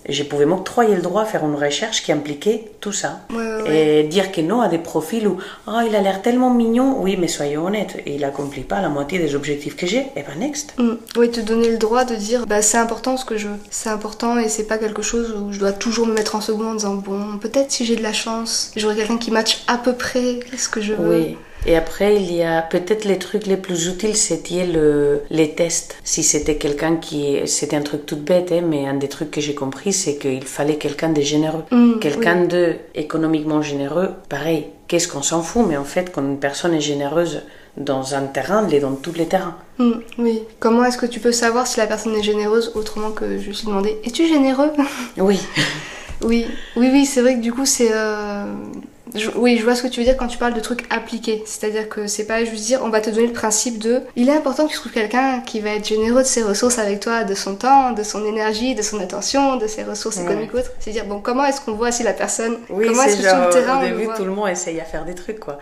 je 0.09 0.23
pouvais 0.23 0.47
m'octroyer 0.47 0.95
le 0.95 1.03
droit 1.03 1.23
à 1.23 1.25
faire 1.25 1.45
une 1.45 1.55
recherche 1.55 2.03
qui 2.03 2.13
impliquait 2.13 2.71
tout 2.81 2.93
ça. 2.93 3.21
Et 3.67 4.05
dire 4.05 4.33
que 4.33 4.41
non 4.41 4.61
à 4.61 4.69
des 4.69 4.79
profils 4.79 5.27
où 5.27 5.39
oh, 5.67 5.79
il 5.87 5.95
a 5.95 6.01
l'air 6.01 6.23
tellement 6.23 6.51
mignon, 6.51 6.97
oui, 7.01 7.17
mais 7.19 7.29
soyons 7.29 7.67
honnêtes, 7.67 7.97
il 8.07 8.21
n'accomplit 8.21 8.63
pas 8.63 8.81
la 8.81 8.89
moitié 8.89 9.19
des 9.19 9.35
objectifs 9.35 9.77
que 9.77 9.87
j'ai, 9.87 10.07
et 10.17 10.23
ben 10.23 10.39
next. 10.39 10.75
Mm. 10.79 10.95
Oui, 11.17 11.31
te 11.31 11.41
donner 11.41 11.71
le 11.71 11.79
droit 11.79 12.05
de 12.05 12.15
dire 12.15 12.47
bah, 12.47 12.63
c'est 12.63 12.79
important 12.79 13.17
ce 13.17 13.25
que 13.25 13.37
je 13.37 13.49
veux, 13.49 13.59
c'est 13.71 13.91
important 13.91 14.39
et 14.39 14.49
c'est 14.49 14.67
pas 14.67 14.79
quelque 14.79 15.03
chose 15.03 15.35
où 15.37 15.53
je 15.53 15.59
dois 15.59 15.73
toujours 15.73 16.07
me 16.07 16.15
mettre 16.15 16.37
en 16.37 16.41
second 16.41 16.71
en 16.71 16.75
disant 16.75 16.95
bon, 16.95 17.39
peut-être 17.39 17.73
si 17.73 17.85
j'ai 17.85 17.97
de 17.97 18.03
la 18.03 18.13
chance, 18.13 18.73
j'aurai 18.77 18.97
quelqu'un 18.97 19.19
qui 19.19 19.31
match 19.31 19.65
à 19.67 19.79
peu 19.79 19.95
près 19.95 20.41
ce 20.57 20.69
que 20.69 20.81
je 20.81 20.93
veux. 20.93 21.17
Oui. 21.17 21.37
Et 21.67 21.77
après, 21.77 22.15
il 22.17 22.33
y 22.33 22.45
a 22.45 22.63
peut-être 22.63 23.05
les 23.05 23.19
trucs 23.19 23.47
les 23.47 23.57
plus 23.57 23.89
utiles, 23.89 24.17
c'était 24.17 24.65
le, 24.65 25.23
les 25.31 25.51
tests. 25.51 25.97
Si 26.05 26.23
c'était 26.23 26.57
quelqu'un 26.57 26.95
qui, 26.97 27.41
c'était 27.47 27.75
un 27.75 27.83
truc 27.83 28.07
tout 28.07 28.17
bête, 28.17 28.53
hein, 28.53 28.63
mais 28.65 28.87
un 28.87 28.95
des 28.95 29.09
trucs 29.09 29.33
que 29.33 29.41
j'ai 29.41 29.55
compris, 29.55 29.93
c'est 29.93 30.17
qu'il 30.17 30.45
fallait 30.45 30.77
quelqu'un 30.77 31.09
de 31.09 31.21
généreux. 31.21 31.65
Mm, 31.73 31.99
quelqu'un 31.99 32.45
de 32.45 32.77
économiquement 32.95 33.63
généreux, 33.63 34.11
pareil. 34.29 34.67
Qu'est-ce 34.87 35.09
qu'on 35.09 35.23
s'en 35.23 35.43
fout, 35.43 35.67
mais 35.69 35.77
en 35.77 35.85
fait, 35.85 36.13
quand 36.13 36.23
une 36.23 36.39
personne 36.39 36.73
est 36.73 36.81
généreuse 36.81 37.43
dans 37.77 38.15
un 38.15 38.23
terrain, 38.23 38.65
elle 38.69 38.75
est 38.75 38.81
dans 38.81 38.95
tous 38.95 39.15
les 39.15 39.27
terrains. 39.27 39.57
Mm, 39.79 39.93
oui. 40.19 40.43
Comment 40.61 40.85
est-ce 40.85 40.99
que 40.99 41.07
tu 41.07 41.19
peux 41.19 41.33
savoir 41.33 41.67
si 41.67 41.79
la 41.79 41.89
personne 41.89 42.15
est 42.15 42.23
généreuse 42.23 42.71
autrement 42.77 43.11
que 43.11 43.39
je 43.39 43.51
suis 43.51 43.67
demandé 43.67 43.99
Es-tu 44.05 44.29
généreux? 44.29 44.71
Oui. 45.17 45.41
oui, 46.23 46.47
oui, 46.77 46.91
oui, 46.93 47.07
c'est 47.07 47.23
vrai 47.23 47.35
que 47.35 47.41
du 47.41 47.53
coup, 47.53 47.67
c'est. 47.67 47.91
Euh, 47.91 48.45
oui, 49.37 49.57
je 49.59 49.65
vois 49.65 49.75
ce 49.75 49.83
que 49.83 49.89
tu 49.89 50.01
veux 50.01 50.07
dire 50.07 50.17
quand 50.17 50.27
tu 50.27 50.39
parles 50.39 50.55
de 50.55 50.61
trucs 50.61 50.85
appliqués. 50.91 51.43
C'est-à-dire 51.47 51.89
que 51.89 52.07
c'est 52.07 52.25
pas 52.25 52.45
juste 52.45 52.65
dire 52.65 52.81
on 52.83 52.89
va 52.89 53.01
te 53.01 53.11
donner 53.11 53.29
le 53.29 53.33
principe 53.33 53.79
de 53.79 54.03
il 54.17 54.29
est 54.29 54.37
important 54.37 54.67
que 54.67 54.73
tu 54.73 54.79
trouves 54.79 54.93
quelqu'un 54.93 55.41
qui 55.41 55.61
va 55.61 55.71
être 55.71 55.87
généreux 55.87 56.23
de 56.23 56.27
ses 56.27 56.43
ressources 56.43 56.79
avec 56.79 57.01
toi, 57.01 57.25
de 57.25 57.35
son 57.35 57.55
temps, 57.55 57.93
de 57.93 58.03
son 58.03 58.25
énergie, 58.25 58.75
de 58.75 58.83
son 58.83 59.01
attention, 59.01 59.57
de 59.57 59.67
ses 59.67 59.85
ressources 59.85 60.19
économiques 60.19 60.53
ou 60.55 60.59
autres. 60.59 60.73
C'est 60.81 60.91
dire 60.91 61.05
bon, 61.07 61.21
comment 61.21 61.45
est-ce 61.45 61.61
qu'on 61.61 61.75
voit 61.75 61.93
si 61.93 62.03
la 62.03 62.13
personne. 62.13 62.59
Oui, 62.69 62.87
comment 62.89 63.03
est-ce 63.05 63.17
que 63.17 63.23
sur 63.23 63.39
le 63.39 63.51
terrain. 63.51 63.81
Au 63.81 63.89
début, 63.89 64.09
tout 64.17 64.25
le 64.25 64.33
monde 64.33 64.49
essaye 64.49 64.81
à 64.81 64.85
faire 64.85 65.05
des 65.05 65.15
trucs 65.15 65.41
quoi. 65.41 65.59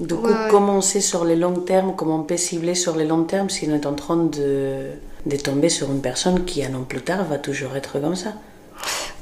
Du 0.00 0.14
coup, 0.14 0.28
commencer 0.50 1.00
sur 1.00 1.24
les 1.24 1.36
longs 1.36 1.60
termes, 1.60 1.94
comment 1.96 2.16
on 2.16 2.22
peut 2.22 2.36
cibler 2.36 2.74
sur 2.74 2.96
les 2.96 3.06
longs 3.06 3.24
termes 3.24 3.48
si 3.48 3.66
on 3.70 3.74
est 3.74 3.86
en 3.86 3.94
train 3.94 4.16
de, 4.16 4.88
de 5.24 5.36
tomber 5.36 5.70
sur 5.70 5.90
une 5.90 6.02
personne 6.02 6.44
qui, 6.44 6.62
un 6.62 6.74
an 6.74 6.82
plus 6.82 7.00
tard, 7.00 7.24
va 7.24 7.38
toujours 7.38 7.76
être 7.76 7.98
comme 7.98 8.16
ça? 8.16 8.34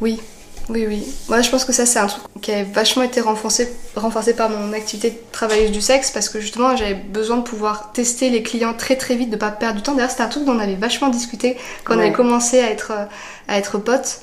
Oui, 0.01 0.21
oui, 0.69 0.87
oui. 0.89 1.07
Moi, 1.29 1.43
je 1.43 1.51
pense 1.51 1.65
que 1.65 1.73
ça, 1.73 1.85
c'est 1.85 1.99
un 1.99 2.07
truc 2.07 2.23
qui 2.41 2.51
a 2.53 2.65
vachement 2.65 3.03
été 3.03 3.21
renforcé, 3.21 3.69
renforcé 3.97 4.35
par 4.35 4.49
mon 4.49 4.73
activité 4.73 5.11
de 5.11 5.17
travailleuse 5.31 5.73
du 5.73 5.81
sexe 5.81 6.11
parce 6.11 6.29
que 6.29 6.41
justement, 6.41 6.75
j'avais 6.77 6.95
besoin 6.95 7.37
de 7.37 7.43
pouvoir 7.43 7.93
tester 7.93 8.31
les 8.31 8.43
clients 8.43 8.75
très 8.75 8.97
très 8.97 9.15
vite, 9.15 9.31
de 9.31 9.37
pas 9.37 9.51
perdre 9.51 9.77
du 9.77 9.83
temps. 9.83 9.95
D'ailleurs, 9.95 10.11
c'était 10.11 10.23
un 10.23 10.29
truc 10.29 10.45
dont 10.45 10.55
on 10.55 10.59
avait 10.59 10.75
vachement 10.75 11.09
discuté 11.09 11.57
quand 11.85 11.97
on 11.97 11.99
avait 11.99 12.13
commencé 12.13 12.61
à 12.61 12.71
être, 12.71 12.93
à 13.49 13.59
être 13.59 13.79
potes. 13.79 14.21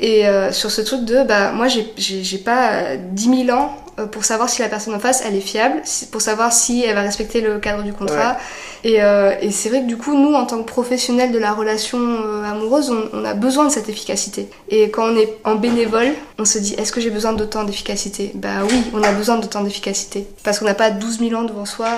Et 0.00 0.26
euh, 0.26 0.50
sur 0.50 0.70
ce 0.70 0.80
truc 0.80 1.04
de, 1.04 1.22
bah, 1.24 1.52
moi, 1.52 1.68
j'ai 1.68 2.38
pas 2.38 2.96
10 2.96 3.28
euh, 3.28 3.44
000 3.46 3.56
ans 3.56 3.76
euh, 3.76 3.79
pour 4.10 4.24
savoir 4.24 4.48
si 4.48 4.62
la 4.62 4.68
personne 4.68 4.94
en 4.94 4.98
face, 4.98 5.22
elle 5.26 5.34
est 5.34 5.40
fiable, 5.40 5.82
pour 6.10 6.20
savoir 6.20 6.52
si 6.52 6.82
elle 6.84 6.94
va 6.94 7.02
respecter 7.02 7.40
le 7.40 7.58
cadre 7.58 7.82
du 7.82 7.92
contrat. 7.92 8.36
Et, 8.84 8.94
et 8.94 9.50
c'est 9.50 9.68
vrai 9.68 9.82
que 9.82 9.86
du 9.86 9.96
coup, 9.96 10.16
nous, 10.16 10.34
en 10.34 10.46
tant 10.46 10.58
que 10.58 10.66
professionnels 10.66 11.32
de 11.32 11.38
la 11.38 11.52
relation 11.52 11.98
amoureuse, 12.44 12.90
on, 12.90 13.10
on, 13.12 13.24
a 13.24 13.34
besoin 13.34 13.66
de 13.66 13.70
cette 13.70 13.88
efficacité. 13.88 14.48
Et 14.68 14.90
quand 14.90 15.04
on 15.04 15.16
est 15.16 15.36
en 15.44 15.56
bénévole, 15.56 16.12
on 16.38 16.44
se 16.44 16.58
dit, 16.58 16.74
est-ce 16.74 16.92
que 16.92 17.00
j'ai 17.00 17.10
besoin 17.10 17.32
d'autant 17.32 17.64
d'efficacité? 17.64 18.32
Bah 18.34 18.62
oui, 18.68 18.82
on 18.94 19.02
a 19.02 19.12
besoin 19.12 19.36
d'autant 19.36 19.62
d'efficacité. 19.62 20.26
Parce 20.42 20.58
qu'on 20.58 20.64
n'a 20.66 20.74
pas 20.74 20.90
12 20.90 21.18
000 21.18 21.34
ans 21.34 21.44
devant 21.44 21.66
soi. 21.66 21.88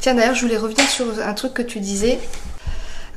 Tiens, 0.00 0.14
d'ailleurs, 0.14 0.34
je 0.34 0.42
voulais 0.42 0.56
revenir 0.56 0.88
sur 0.88 1.06
un 1.24 1.32
truc 1.32 1.54
que 1.54 1.62
tu 1.62 1.78
disais. 1.78 2.18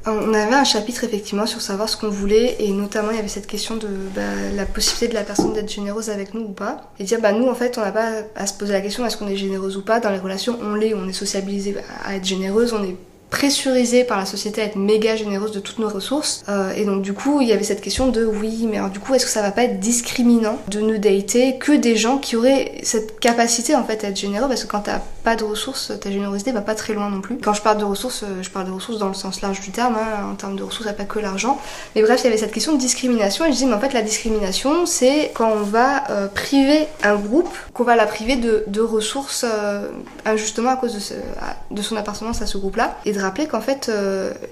On 0.08 0.34
avait 0.34 0.54
un 0.54 0.64
chapitre 0.64 1.04
effectivement 1.04 1.48
sur 1.48 1.62
savoir 1.62 1.90
ce 1.90 1.98
qu'on 1.98 2.10
voulait 2.10 2.58
et 2.60 2.70
notamment 2.70 3.10
il 3.10 3.16
y 3.16 3.20
avait 3.20 3.28
cette 3.28 3.48
question 3.48 3.76
de 3.76 3.88
bah, 4.16 4.22
la 4.56 4.66
possibilité 4.66 5.08
de 5.08 5.16
la 5.16 5.24
personne 5.24 5.54
d'être 5.54 5.72
généreuse 5.72 6.10
avec 6.10 6.34
nous 6.34 6.42
ou 6.42 6.52
pas. 6.52 6.92
Et 7.00 7.04
dire 7.04 7.20
bah 7.22 7.32
nous 7.32 7.48
en 7.48 7.56
fait 7.56 7.78
on 7.78 7.82
n'a 7.82 7.92
pas 7.92 8.10
à 8.36 8.46
se 8.46 8.54
poser 8.54 8.74
la 8.74 8.82
question 8.82 9.06
est-ce 9.06 9.18
qu'on 9.18 9.28
est 9.28 9.36
généreuse 9.36 9.78
ou 9.78 9.82
pas? 9.82 10.00
Dans 10.00 10.12
les 10.12 10.20
relations 10.20 10.60
on 10.62 10.76
l'est. 10.76 10.94
On 10.94 11.08
est 11.08 11.14
sociabilisé 11.14 11.76
à 12.06 12.16
être 12.16 12.26
généreuse 12.26 12.74
on 12.74 12.84
est 12.84 12.96
pressurisés 13.30 14.04
par 14.04 14.18
la 14.18 14.26
société 14.26 14.62
à 14.62 14.66
être 14.66 14.78
méga 14.78 15.16
généreuse 15.16 15.52
de 15.52 15.60
toutes 15.60 15.80
nos 15.80 15.90
ressources. 15.90 16.44
Euh, 16.48 16.74
et 16.76 16.86
donc 16.86 17.02
du 17.02 17.14
coup, 17.14 17.42
il 17.42 17.48
y 17.48 17.52
avait 17.52 17.64
cette 17.64 17.82
question 17.82 18.08
de 18.08 18.24
oui, 18.26 18.68
mais 18.70 18.78
alors 18.78 18.90
du 18.90 19.00
coup, 19.00 19.14
est-ce 19.14 19.26
que 19.26 19.32
ça 19.32 19.42
va 19.42 19.52
pas 19.52 19.64
être 19.64 19.80
discriminant 19.80 20.58
de 20.70 20.80
ne 20.80 20.98
dater 20.98 21.58
que 21.58 21.74
des 21.74 21.98
gens 21.98 22.18
qui 22.18 22.36
auraient 22.36 22.80
cette 22.84 23.20
capacité 23.20 23.76
en 23.76 23.84
fait 23.84 24.04
à 24.04 24.10
être 24.10 24.18
généreux? 24.18 24.48
Parce 24.48 24.64
que 24.64 24.70
quand 24.70 24.82
t'as 24.82 25.02
pas 25.25 25.36
de 25.36 25.44
ressources, 25.44 25.91
ta 26.00 26.12
générosité 26.12 26.51
va 26.51 26.62
pas 26.62 26.75
très 26.75 26.94
loin 26.94 27.10
non 27.10 27.20
plus. 27.20 27.39
Quand 27.39 27.53
je 27.53 27.62
parle 27.63 27.79
de 27.79 27.84
ressources, 27.84 28.22
euh, 28.24 28.44
je 28.44 28.50
parle 28.51 28.67
de 28.67 28.72
ressources 28.72 29.00
dans 29.00 29.08
le 29.08 29.15
sens 29.15 29.41
large 29.41 29.60
du 29.60 29.72
terme, 29.72 29.96
hein, 29.96 30.29
en 30.32 30.36
termes 30.36 30.55
de 30.55 30.62
ressources, 30.62 30.88
il 30.88 30.96
pas 30.96 31.03
que 31.03 31.17
l'argent. 31.17 31.60
Mais 31.96 32.03
bref, 32.03 32.22
il 32.22 32.25
y 32.25 32.27
avait 32.27 32.38
cette 32.38 32.53
question 32.53 32.74
de 32.74 32.77
discrimination 32.77 33.44
et 33.44 33.51
je 33.51 33.58
dis, 33.58 33.65
mais 33.65 33.74
en 33.74 33.79
fait, 33.79 33.94
la 33.94 34.03
discrimination, 34.03 34.86
c'est 34.86 35.32
quand 35.34 35.51
on 35.51 35.63
va 35.63 36.12
euh, 36.12 36.27
priver 36.27 36.88
un 37.01 37.15
groupe, 37.15 37.50
qu'on 37.74 37.84
va 37.84 37.96
la 37.96 38.05
priver 38.05 38.36
de, 38.36 38.82
ressources 38.82 39.46
euh, 39.48 39.89
injustement 40.25 40.70
à 40.70 40.75
cause 40.75 40.94
de, 41.72 41.82
son 41.82 41.98
appartenance 41.98 42.44
à 42.44 42.46
ce 42.46 42.60
groupe-là. 42.60 42.96
Et 43.05 43.12
de 43.12 43.20
rappeler 43.20 43.48
qu'en 43.48 43.62
fait, 43.62 43.91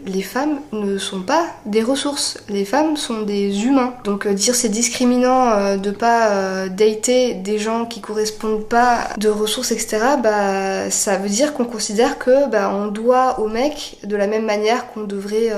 les 0.06 0.24
femmes 0.24 0.60
ne 0.72 0.98
sont 0.98 1.22
pas 1.22 1.46
des 1.68 1.84
ressources. 1.84 2.40
Les 2.50 2.66
femmes 2.66 2.98
sont 2.98 3.22
des 3.22 3.66
humains. 3.66 3.94
Donc 4.04 4.28
dire 4.28 4.56
c'est 4.56 4.70
discriminant 4.70 5.78
de 5.78 5.92
pas 5.92 6.68
dater 6.70 7.36
des 7.36 7.60
gens 7.60 7.86
qui 7.86 8.02
correspondent 8.02 8.66
pas 8.66 9.10
de 9.18 9.30
ressources, 9.30 9.72
etc., 9.72 10.00
bah, 10.22 10.63
ça 10.90 11.18
veut 11.18 11.30
dire 11.30 11.54
qu'on 11.54 11.66
considère 11.66 12.18
que 12.18 12.50
bah, 12.50 12.70
on 12.74 12.88
doit 12.88 13.40
aux 13.40 13.48
mecs 13.48 13.98
de 14.04 14.16
la 14.16 14.28
même 14.28 14.46
manière 14.46 14.88
qu'on 14.88 15.04
devrait 15.04 15.52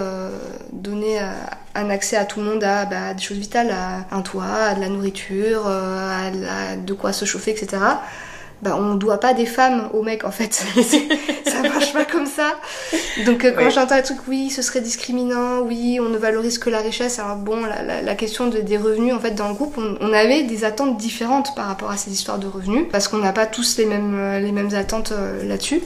donner 0.71 1.19
un 1.75 1.89
accès 1.89 2.15
à 2.15 2.25
tout 2.25 2.39
le 2.39 2.45
monde 2.45 2.63
à 2.63 2.85
bah, 2.85 3.13
des 3.13 3.21
choses 3.21 3.38
vitales, 3.38 3.69
à 3.71 4.05
un 4.15 4.21
toit, 4.21 4.45
à 4.45 4.75
de 4.75 4.79
la 4.79 4.89
nourriture, 4.89 5.63
euh, 5.67 6.29
à, 6.71 6.75
de 6.77 6.93
quoi 6.93 7.12
se 7.13 7.25
chauffer, 7.25 7.51
etc. 7.51 7.77
Bah, 8.65 8.75
on 8.79 8.95
ne 8.95 8.98
doit 8.98 9.19
pas 9.19 9.36
des 9.36 9.45
femmes 9.45 9.89
aux 9.93 10.01
mecs 10.01 10.24
en 10.24 10.31
fait. 10.31 10.53
ça 11.45 11.62
marche 11.62 11.93
pas 11.93 12.03
comme 12.03 12.25
ça. 12.25 12.55
Donc 13.24 13.45
euh, 13.45 13.51
quand 13.55 13.69
j'entends 13.69 13.93
un 13.93 14.01
truc, 14.01 14.17
oui, 14.27 14.50
ce 14.50 14.63
serait 14.63 14.81
discriminant, 14.81 15.60
oui, 15.60 16.00
on 16.01 16.10
ne 16.10 16.17
valorise 16.17 16.57
que 16.57 16.72
la 16.72 16.79
richesse. 16.79 17.19
Alors 17.19 17.36
bon, 17.36 17.62
la, 17.62 18.15
question 18.15 18.48
des 18.48 18.77
revenus, 18.77 19.13
en 19.13 19.19
fait, 19.19 19.36
dans 19.36 19.50
le 19.50 19.53
groupe, 19.53 19.77
on, 19.77 20.13
avait 20.13 20.41
des 20.41 20.63
attentes 20.63 20.98
différentes 20.98 21.53
par 21.53 21.67
rapport 21.67 21.91
à 21.91 21.98
ces 21.98 22.12
histoires 22.12 22.39
de 22.39 22.48
revenus, 22.48 22.88
parce 22.91 23.07
qu'on 23.07 23.19
n'a 23.19 23.34
pas 23.34 23.45
tous 23.45 23.77
les 23.77 23.86
mêmes, 23.86 24.15
euh, 24.17 24.39
les 24.39 24.51
mêmes 24.51 24.74
attentes 24.74 25.13
là-dessus. 25.43 25.81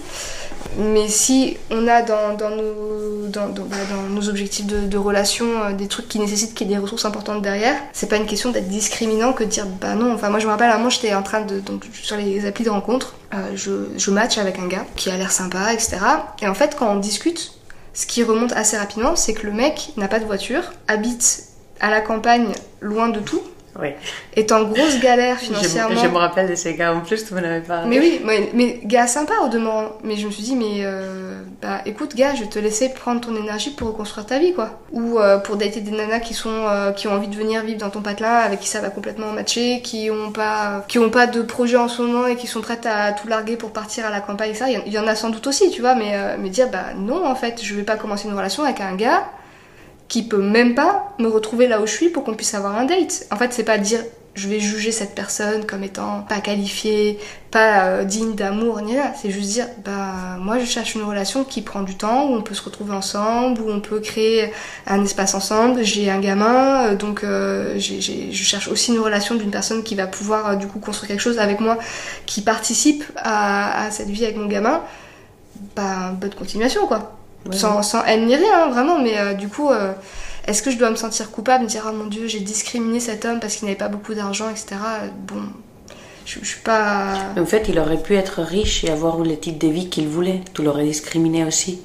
Mais 0.78 1.08
si 1.08 1.58
on 1.72 1.88
a 1.88 2.02
dans, 2.02 2.38
nos, 2.38 3.28
bah, 3.28 3.78
dans, 3.90 4.04
nos 4.10 4.30
objectifs 4.30 4.66
de, 4.66 4.88
de 4.88 4.98
relation 4.98 5.46
euh, 5.64 5.74
des 5.74 5.88
trucs 5.88 6.08
qui 6.08 6.20
nécessitent 6.20 6.54
qu'il 6.54 6.68
y 6.68 6.72
ait 6.72 6.76
des 6.76 6.82
ressources 6.82 7.06
importantes 7.06 7.42
derrière, 7.42 7.76
c'est 7.92 8.08
pas 8.08 8.18
une 8.18 8.26
question 8.26 8.52
d'être 8.52 8.68
discriminant 8.68 9.34
que 9.34 9.44
de 9.44 9.50
dire 9.50 9.66
bah 9.66 9.96
non. 9.96 10.14
Enfin, 10.14 10.30
moi 10.30 10.40
je 10.40 10.46
me 10.46 10.52
rappelle 10.52 10.70
à 10.70 10.76
un 10.76 10.78
moment 10.78 10.90
j'étais 10.90 11.14
en 11.14 11.24
train 11.24 11.42
de. 11.42 11.62
Sur 11.94 12.18
les 12.18 12.46
applis 12.46 12.64
de 12.64 12.70
rencontre, 12.70 13.16
euh, 13.34 13.38
je, 13.56 13.88
je 13.98 14.12
match 14.12 14.38
avec 14.38 14.60
un 14.60 14.68
gars 14.68 14.86
qui 14.96 15.10
a 15.10 15.18
l'air 15.18 15.32
sympa, 15.32 15.74
etc. 15.74 15.98
Et 16.42 16.48
en 16.48 16.54
fait, 16.54 16.76
quand 16.78 16.92
on 16.92 16.98
discute, 16.98 17.54
ce 17.94 18.06
qui 18.06 18.24
remonte 18.24 18.54
assez 18.54 18.78
rapidement, 18.78 19.16
c'est 19.16 19.34
que 19.34 19.48
le 19.48 19.54
mec 19.54 19.94
n'a 19.98 20.08
pas 20.08 20.20
de 20.20 20.26
voiture, 20.26 20.64
habite 20.88 21.44
à 21.80 21.90
la 21.90 22.02
campagne 22.02 22.52
loin 22.82 23.10
de 23.10 23.20
tout, 23.20 23.42
oui. 23.80 23.90
Est 24.36 24.52
en 24.52 24.64
grosse 24.64 25.00
galère 25.00 25.38
financièrement. 25.38 25.96
Je, 25.96 26.08
me 26.08 26.18
rappelle 26.18 26.50
de 26.50 26.56
ces 26.56 26.76
gars 26.76 26.94
en 26.94 27.02
plus, 27.02 27.26
tu 27.26 27.34
m'en 27.34 27.40
avais 27.40 27.62
parlé. 27.62 27.88
Mais 27.88 28.00
oui, 28.00 28.22
mais, 28.24 28.50
mais, 28.54 28.80
gars 28.84 29.08
sympa 29.08 29.34
au 29.44 29.50
demeurant. 29.50 29.98
Mais 30.04 30.16
je 30.16 30.26
me 30.26 30.32
suis 30.32 30.44
dit, 30.44 30.56
mais 30.56 30.82
euh, 30.82 31.42
bah 31.62 31.82
écoute, 31.86 32.16
gars, 32.16 32.34
je 32.36 32.42
vais 32.42 32.50
te 32.50 32.60
laisser 32.60 32.90
prendre 32.90 33.22
ton 33.22 33.36
énergie 33.36 33.72
pour 33.72 33.90
reconstruire 33.90 34.26
ta 34.26 34.40
vie, 34.40 34.54
quoi. 34.54 34.80
Ou 34.92 35.20
euh, 35.20 35.38
pour 35.38 35.58
dater 35.58 35.82
des 35.82 35.92
nanas 35.92 36.20
qui 36.20 36.34
sont 36.34 36.50
euh, 36.50 36.92
qui 36.92 37.08
ont 37.08 37.14
envie 37.14 37.28
de 37.28 37.36
venir 37.36 37.64
vivre 37.64 37.80
dans 37.80 37.90
ton 37.90 38.02
patelin, 38.02 38.34
avec 38.34 38.60
qui 38.60 38.68
ça 38.68 38.82
va 38.82 38.90
complètement 38.90 39.32
matcher, 39.32 39.82
qui 39.82 40.10
ont 40.10 40.32
pas 40.32 40.84
qui 40.88 41.00
ont 41.00 41.10
pas 41.10 41.28
de 41.28 41.42
projet 41.42 41.78
en 41.78 41.88
ce 41.88 42.02
moment 42.02 42.28
et 42.28 42.36
qui 42.36 42.48
sont 42.48 42.62
prêtes 42.62 42.86
à 42.86 43.12
tout 43.14 43.28
larguer 43.28 43.56
pour 43.56 43.72
partir 43.72 44.06
à 44.06 44.10
la 44.10 44.22
campagne 44.22 44.52
et 44.52 44.56
ça. 44.56 44.66
Il 44.70 44.92
y, 44.92 45.00
en 45.00 45.08
a 45.08 45.16
sans 45.16 45.30
doute 45.30 45.46
aussi, 45.48 45.70
tu 45.70 45.82
vois, 45.82 45.96
mais, 45.96 46.16
mais 46.40 46.50
dire, 46.50 46.70
bah 46.70 46.94
non, 46.98 47.26
en 47.26 47.36
fait, 47.36 47.64
je 47.64 47.76
vais 47.76 47.84
pas 47.84 47.98
commencer 47.98 48.28
une 48.28 48.36
relation 48.36 48.64
avec 48.64 48.82
un 48.82 48.96
gars 48.96 49.24
qui 50.10 50.24
peut 50.24 50.42
même 50.42 50.76
pas 50.76 51.14
me 51.20 51.28
retrouver 51.28 51.68
là 51.68 51.82
où 51.82 51.88
je 51.88 51.94
suis 51.94 52.10
pour 52.10 52.24
qu'on 52.24 52.34
puisse 52.34 52.54
avoir 52.54 52.76
un 52.78 52.86
date. 52.86 53.28
En 53.32 53.38
fait, 53.38 53.54
c'est 53.54 53.64
pas 53.64 53.78
dire 53.78 54.02
je 54.36 54.48
vais 54.48 54.60
juger 54.60 54.92
cette 54.92 55.16
personne 55.16 55.66
comme 55.66 55.84
étant 55.84 56.22
pas 56.22 56.40
qualifiée, 56.40 57.20
pas 57.52 57.86
euh, 57.86 58.04
digne 58.06 58.36
d'amour, 58.36 58.82
ni 58.82 58.96
là. 58.96 59.14
C'est 59.20 59.32
juste 59.32 59.50
dire, 59.50 59.68
bah, 59.84 60.38
moi 60.40 60.60
je 60.60 60.66
cherche 60.66 60.96
une 60.96 61.04
relation 61.04 61.44
qui 61.44 61.62
prend 61.62 61.82
du 61.82 61.96
temps, 61.96 62.28
où 62.28 62.36
on 62.36 62.42
peut 62.42 62.54
se 62.56 62.64
retrouver 62.64 62.94
ensemble, 62.94 63.62
où 63.62 63.70
on 63.70 63.82
peut 63.82 64.00
créer 64.00 64.52
un 64.88 65.04
espace 65.04 65.34
ensemble. 65.34 65.84
J'ai 65.84 66.10
un 66.10 66.20
gamin, 66.20 66.86
euh, 66.86 66.96
donc 66.96 67.24
euh, 67.24 67.78
je 67.80 68.44
cherche 68.44 68.68
aussi 68.70 68.94
une 68.94 69.00
relation 69.00 69.36
d'une 69.36 69.52
personne 69.52 69.84
qui 69.84 69.96
va 69.96 70.08
pouvoir 70.08 70.58
du 70.58 70.68
coup 70.68 70.80
construire 70.80 71.10
quelque 71.10 71.22
chose 71.22 71.40
avec 71.40 71.60
moi, 71.60 71.78
qui 72.26 72.42
participe 72.42 73.04
à, 73.18 73.86
à 73.86 73.92
cette 73.92 74.10
vie 74.10 74.24
avec 74.24 74.38
mon 74.38 74.48
gamin. 74.48 74.82
Bah, 75.76 76.14
bonne 76.20 76.34
continuation, 76.34 76.88
quoi 76.88 77.19
sans, 77.52 77.82
sans, 77.84 78.04
haine 78.06 78.26
ni 78.26 78.36
rien, 78.36 78.64
hein, 78.64 78.70
vraiment, 78.70 79.00
mais 79.00 79.18
euh, 79.18 79.34
du 79.34 79.48
coup, 79.48 79.70
euh, 79.70 79.94
est-ce 80.48 80.62
que 80.62 80.72
je 80.72 80.78
dois 80.78 80.90
me 80.90 80.96
sentir 80.96 81.32
coupable, 81.32 81.64
me 81.64 81.70
dire, 81.70 81.88
oh 81.90 81.94
mon 81.94 82.06
dieu, 82.06 82.28
j'ai 82.28 82.40
discriminé 82.40 83.00
cet 83.00 83.26
homme 83.26 83.40
parce 83.40 83.56
qu'il 83.56 83.66
n'avait 83.66 83.78
pas 83.78 83.88
beaucoup 83.88 84.14
d'argent, 84.14 84.50
etc. 84.50 84.76
Bon, 85.28 85.42
je, 86.26 86.40
je, 86.42 86.46
suis 86.46 86.62
pas. 86.62 87.14
En 87.38 87.46
fait, 87.46 87.68
il 87.70 87.80
aurait 87.80 88.02
pu 88.02 88.16
être 88.16 88.42
riche 88.42 88.84
et 88.84 88.90
avoir 88.90 89.20
le 89.20 89.38
type 89.38 89.58
de 89.58 89.68
vie 89.68 89.90
qu'il 89.90 90.08
voulait. 90.08 90.42
Tu 90.54 90.64
l'aurais 90.64 90.86
discriminé 90.86 91.46
aussi. 91.46 91.82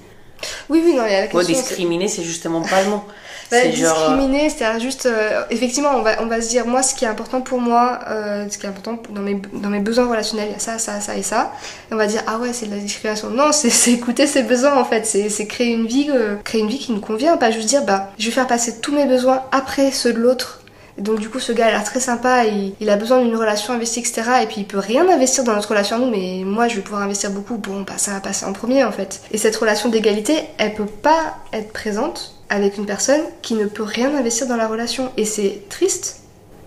Oui, 0.68 0.82
oui, 0.84 0.94
non, 0.94 1.04
il 1.06 1.12
y 1.12 1.14
a 1.14 1.20
la 1.22 1.26
question. 1.28 1.54
discriminer, 1.54 2.08
c'est 2.08 2.22
justement 2.22 2.62
pas 2.62 2.82
le 2.82 2.90
mot. 2.90 3.04
Bah, 3.50 3.66
discriminer, 3.66 4.48
c'est-à-dire 4.48 4.80
juste, 4.80 5.06
euh, 5.06 5.42
effectivement, 5.50 5.90
on 5.94 6.02
va, 6.02 6.22
on 6.22 6.26
va 6.26 6.40
se 6.40 6.48
dire, 6.48 6.66
moi, 6.66 6.82
ce 6.82 6.94
qui 6.94 7.04
est 7.04 7.08
important 7.08 7.42
pour 7.42 7.60
moi, 7.60 8.00
euh, 8.08 8.46
ce 8.48 8.56
qui 8.56 8.64
est 8.64 8.68
important 8.68 8.98
dans 9.10 9.20
mes, 9.20 9.40
dans 9.52 9.68
mes 9.68 9.80
besoins 9.80 10.06
relationnels, 10.08 10.48
il 10.48 10.52
y 10.52 10.56
a 10.56 10.58
ça, 10.58 10.78
ça, 10.78 11.00
ça 11.00 11.16
et 11.16 11.22
ça. 11.22 11.52
Et 11.90 11.94
on 11.94 11.96
va 11.98 12.06
dire, 12.06 12.22
ah 12.26 12.38
ouais, 12.38 12.52
c'est 12.52 12.66
de 12.66 12.70
la 12.70 12.78
discrimination. 12.78 13.30
Non, 13.30 13.52
c'est 13.52 13.90
écouter 13.92 14.26
ses 14.26 14.42
besoins, 14.42 14.78
en 14.78 14.84
fait. 14.84 15.04
C'est 15.04 15.46
créer 15.46 15.72
une 15.72 15.86
vie, 15.86 16.08
euh, 16.10 16.36
créer 16.42 16.62
une 16.62 16.68
vie 16.68 16.78
qui 16.78 16.92
nous 16.92 17.00
convient, 17.00 17.36
pas 17.36 17.50
juste 17.50 17.68
dire, 17.68 17.84
bah, 17.84 18.12
je 18.18 18.26
vais 18.26 18.32
faire 18.32 18.46
passer 18.46 18.80
tous 18.80 18.94
mes 18.94 19.04
besoins 19.04 19.42
après 19.52 19.90
ceux 19.90 20.12
de 20.12 20.18
l'autre. 20.18 20.63
Donc 20.98 21.18
du 21.18 21.28
coup, 21.28 21.40
ce 21.40 21.52
gars 21.52 21.66
a 21.66 21.70
l'air 21.70 21.84
très 21.84 22.00
sympa, 22.00 22.44
il, 22.44 22.74
il 22.80 22.88
a 22.88 22.96
besoin 22.96 23.22
d'une 23.22 23.34
relation 23.34 23.72
investie, 23.72 24.00
etc. 24.00 24.22
Et 24.42 24.46
puis 24.46 24.56
il 24.58 24.66
peut 24.66 24.78
rien 24.78 25.08
investir 25.08 25.42
dans 25.44 25.54
notre 25.54 25.68
relation 25.68 25.96
à 25.96 25.98
nous, 25.98 26.10
mais 26.10 26.42
moi 26.44 26.68
je 26.68 26.76
vais 26.76 26.82
pouvoir 26.82 27.02
investir 27.02 27.30
beaucoup. 27.30 27.56
Bon, 27.56 27.82
bah, 27.82 27.94
ça 27.96 28.12
va 28.12 28.20
passer 28.20 28.46
en 28.46 28.52
premier 28.52 28.84
en 28.84 28.92
fait. 28.92 29.20
Et 29.32 29.38
cette 29.38 29.56
relation 29.56 29.88
d'égalité, 29.88 30.34
elle 30.58 30.74
peut 30.74 30.86
pas 30.86 31.36
être 31.52 31.72
présente 31.72 32.34
avec 32.48 32.78
une 32.78 32.86
personne 32.86 33.22
qui 33.42 33.54
ne 33.54 33.66
peut 33.66 33.82
rien 33.82 34.14
investir 34.14 34.46
dans 34.46 34.56
la 34.56 34.68
relation. 34.68 35.10
Et 35.16 35.24
c'est 35.24 35.62
triste. 35.68 36.20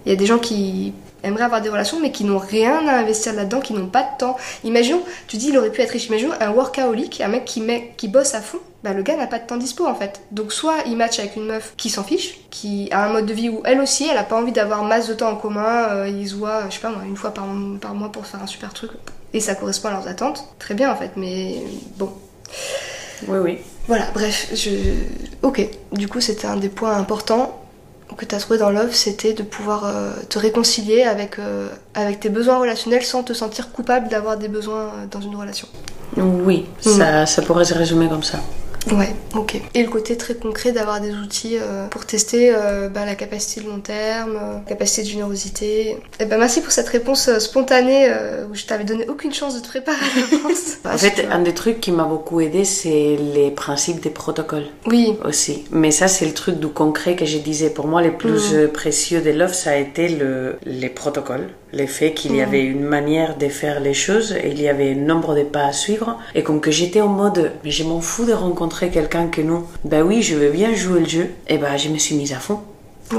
Il 0.06 0.10
y 0.10 0.14
a 0.14 0.18
des 0.18 0.26
gens 0.26 0.40
qui 0.40 0.94
aimeraient 1.24 1.44
avoir 1.44 1.62
des 1.62 1.70
relations 1.70 2.00
mais 2.00 2.12
qui 2.12 2.24
n'ont 2.24 2.38
rien 2.38 2.88
à 2.88 2.98
investir 2.98 3.34
là-dedans, 3.34 3.60
qui 3.60 3.74
n'ont 3.74 3.88
pas 3.88 4.04
de 4.04 4.18
temps. 4.20 4.38
Imaginons, 4.64 5.02
tu 5.28 5.38
dis 5.38 5.50
il 5.50 5.58
aurait 5.58 5.72
pu 5.72 5.82
être 5.82 5.92
riche, 5.92 6.08
imaginons 6.08 6.34
un 6.40 6.52
workaholic, 6.52 7.22
un 7.22 7.28
mec 7.28 7.46
qui, 7.46 7.62
met, 7.62 7.94
qui 7.98 8.08
bosse 8.08 8.34
à 8.34 8.42
fond, 8.42 8.60
bah 8.84 8.94
le 8.94 9.02
gars 9.02 9.18
n'a 9.18 9.28
pas 9.28 9.40
de 9.40 9.46
temps 9.48 9.58
dispo 9.58 9.86
en 9.86 9.96
fait. 9.96 10.22
Donc 10.32 10.54
soit 10.54 10.78
il 10.86 10.96
match 10.98 11.20
avec 11.20 11.36
une 11.36 11.46
meuf 11.46 11.74
qui 11.78 11.90
s'en 11.90 12.04
fiche, 12.04 12.40
qui 12.52 12.90
a 12.92 13.06
un 13.06 13.10
mode 13.12 13.26
de 13.26 13.34
vie 13.34 13.50
où 13.50 13.62
elle 13.66 13.82
aussi 13.82 14.08
elle 14.08 14.18
a 14.18 14.24
pas 14.24 14.36
envie 14.36 14.52
d'avoir 14.52 14.84
masse 14.84 15.08
de 15.08 15.14
temps 15.14 15.32
en 15.32 15.36
commun, 15.36 15.88
euh, 15.90 16.08
ils 16.08 16.30
se 16.30 16.36
voient, 16.36 16.64
je 16.70 16.76
sais 16.76 16.82
pas 16.82 16.90
moi, 16.90 17.02
une 17.06 17.18
fois 17.18 17.34
par, 17.34 17.46
par 17.82 17.94
mois 17.96 18.12
pour 18.12 18.26
faire 18.26 18.42
un 18.42 18.48
super 18.48 18.74
truc, 18.74 18.92
et 19.34 19.40
ça 19.40 19.56
correspond 19.56 19.90
à 19.90 19.92
leurs 19.92 20.08
attentes. 20.08 20.44
Très 20.60 20.74
bien 20.74 20.92
en 20.92 20.96
fait, 20.96 21.12
mais 21.16 21.62
bon. 21.98 22.12
Oui, 23.28 23.40
oui. 23.40 23.58
Voilà, 23.88 24.06
bref, 24.14 24.50
je... 24.54 24.70
Ok, 25.42 25.68
du 25.92 26.08
coup 26.08 26.22
c'était 26.22 26.48
un 26.48 26.58
des 26.58 26.70
points 26.70 26.96
importants 26.96 27.64
que 28.16 28.26
tu 28.26 28.34
as 28.34 28.40
trouvé 28.40 28.58
dans 28.58 28.70
Love, 28.70 28.94
c'était 28.94 29.34
de 29.34 29.44
pouvoir 29.44 29.86
euh, 29.86 30.12
te 30.30 30.40
réconcilier 30.40 31.04
avec, 31.04 31.40
euh, 31.40 31.68
avec 31.94 32.20
tes 32.20 32.30
besoins 32.30 32.58
relationnels 32.58 33.04
sans 33.04 33.22
te 33.22 33.34
sentir 33.34 33.72
coupable 33.72 34.08
d'avoir 34.08 34.38
des 34.38 34.48
besoins 34.48 34.92
dans 35.12 35.22
une 35.22 35.36
relation. 35.36 35.68
Oui, 36.16 36.66
ça, 36.80 37.26
ça 37.26 37.42
pourrait 37.42 37.66
se 37.66 37.74
résumer 37.74 38.08
comme 38.08 38.24
ça. 38.24 38.40
Ouais, 38.92 39.14
ok. 39.36 39.60
Et 39.74 39.84
le 39.84 39.90
côté 39.90 40.18
très 40.18 40.36
concret 40.36 40.72
d'avoir 40.72 41.02
des 41.02 41.12
outils 41.12 41.58
euh, 41.58 41.88
pour 41.88 42.06
tester 42.06 42.54
euh, 42.56 42.90
bah, 42.90 43.06
la 43.06 43.16
capacité 43.16 43.62
de 43.62 43.68
long 43.68 43.80
terme, 43.80 44.34
la 44.34 44.42
euh, 44.42 44.60
capacité 44.68 45.04
de 45.04 45.08
générosité. 45.08 45.90
Et 45.90 45.98
eh 46.22 46.26
ben 46.26 46.38
merci 46.38 46.62
pour 46.62 46.72
cette 46.72 46.88
réponse 46.90 47.38
spontanée 47.40 48.10
où 48.50 48.56
je 48.56 48.66
t'avais 48.66 48.84
donné 48.84 49.08
aucune 49.08 49.34
chance 49.34 49.56
de 49.56 49.60
te 49.60 49.68
préparer 49.68 49.98
en 50.86 50.98
fait, 50.98 51.28
un 51.32 51.40
des 51.40 51.54
trucs 51.54 51.80
qui 51.82 51.92
m'a 51.92 52.06
beaucoup 52.06 52.40
aidé, 52.40 52.64
c'est 52.66 53.18
les 53.34 53.52
principes 53.52 54.00
des 54.02 54.10
protocoles. 54.10 54.68
Oui. 54.86 55.18
Aussi. 55.26 55.66
Mais 55.72 55.92
ça, 55.92 56.08
c'est 56.08 56.26
le 56.26 56.34
truc 56.34 56.60
du 56.60 56.68
concret 56.68 57.16
que 57.16 57.26
je 57.26 57.38
disais. 57.38 57.70
Pour 57.70 57.88
moi, 57.88 58.02
les 58.02 58.12
plus 58.12 58.54
mm. 58.54 58.68
précieux 58.70 59.22
de 59.22 59.32
l'offre, 59.32 59.56
ça 59.56 59.72
a 59.72 59.76
été 59.76 60.08
le, 60.08 60.58
les 60.66 60.90
protocoles. 60.90 61.50
Le 61.74 61.86
fait 61.86 62.14
qu'il 62.14 62.36
y 62.36 62.40
mm. 62.40 62.44
avait 62.44 62.64
une 62.64 62.84
manière 62.84 63.38
de 63.38 63.50
faire 63.50 63.80
les 63.80 63.94
choses 63.94 64.34
et 64.34 64.50
il 64.50 64.62
y 64.62 64.70
avait 64.70 64.92
un 64.92 64.96
nombre 64.96 65.36
de 65.36 65.44
pas 65.44 65.66
à 65.66 65.74
suivre. 65.74 66.18
Et 66.34 66.44
comme 66.44 66.62
que 66.62 66.72
j'étais 66.72 67.02
en 67.02 67.08
mode, 67.08 67.52
mais 67.64 67.72
je 67.72 67.84
m'en 67.84 68.00
fous 68.00 68.26
de 68.26 68.34
rencontrer 68.34 68.90
quelqu'un 68.90 69.28
que 69.28 69.42
non, 69.42 69.66
bah 69.84 70.02
oui, 70.04 70.22
je 70.22 70.36
veux 70.36 70.50
bien 70.50 70.74
jouer 70.74 71.02
le 71.02 71.08
jeu, 71.08 71.30
et 71.48 71.58
bah 71.58 71.76
je 71.78 71.90
me 71.90 71.98
suis 71.98 72.16
mise 72.16 72.34
à 72.34 72.40
fond. 72.40 72.60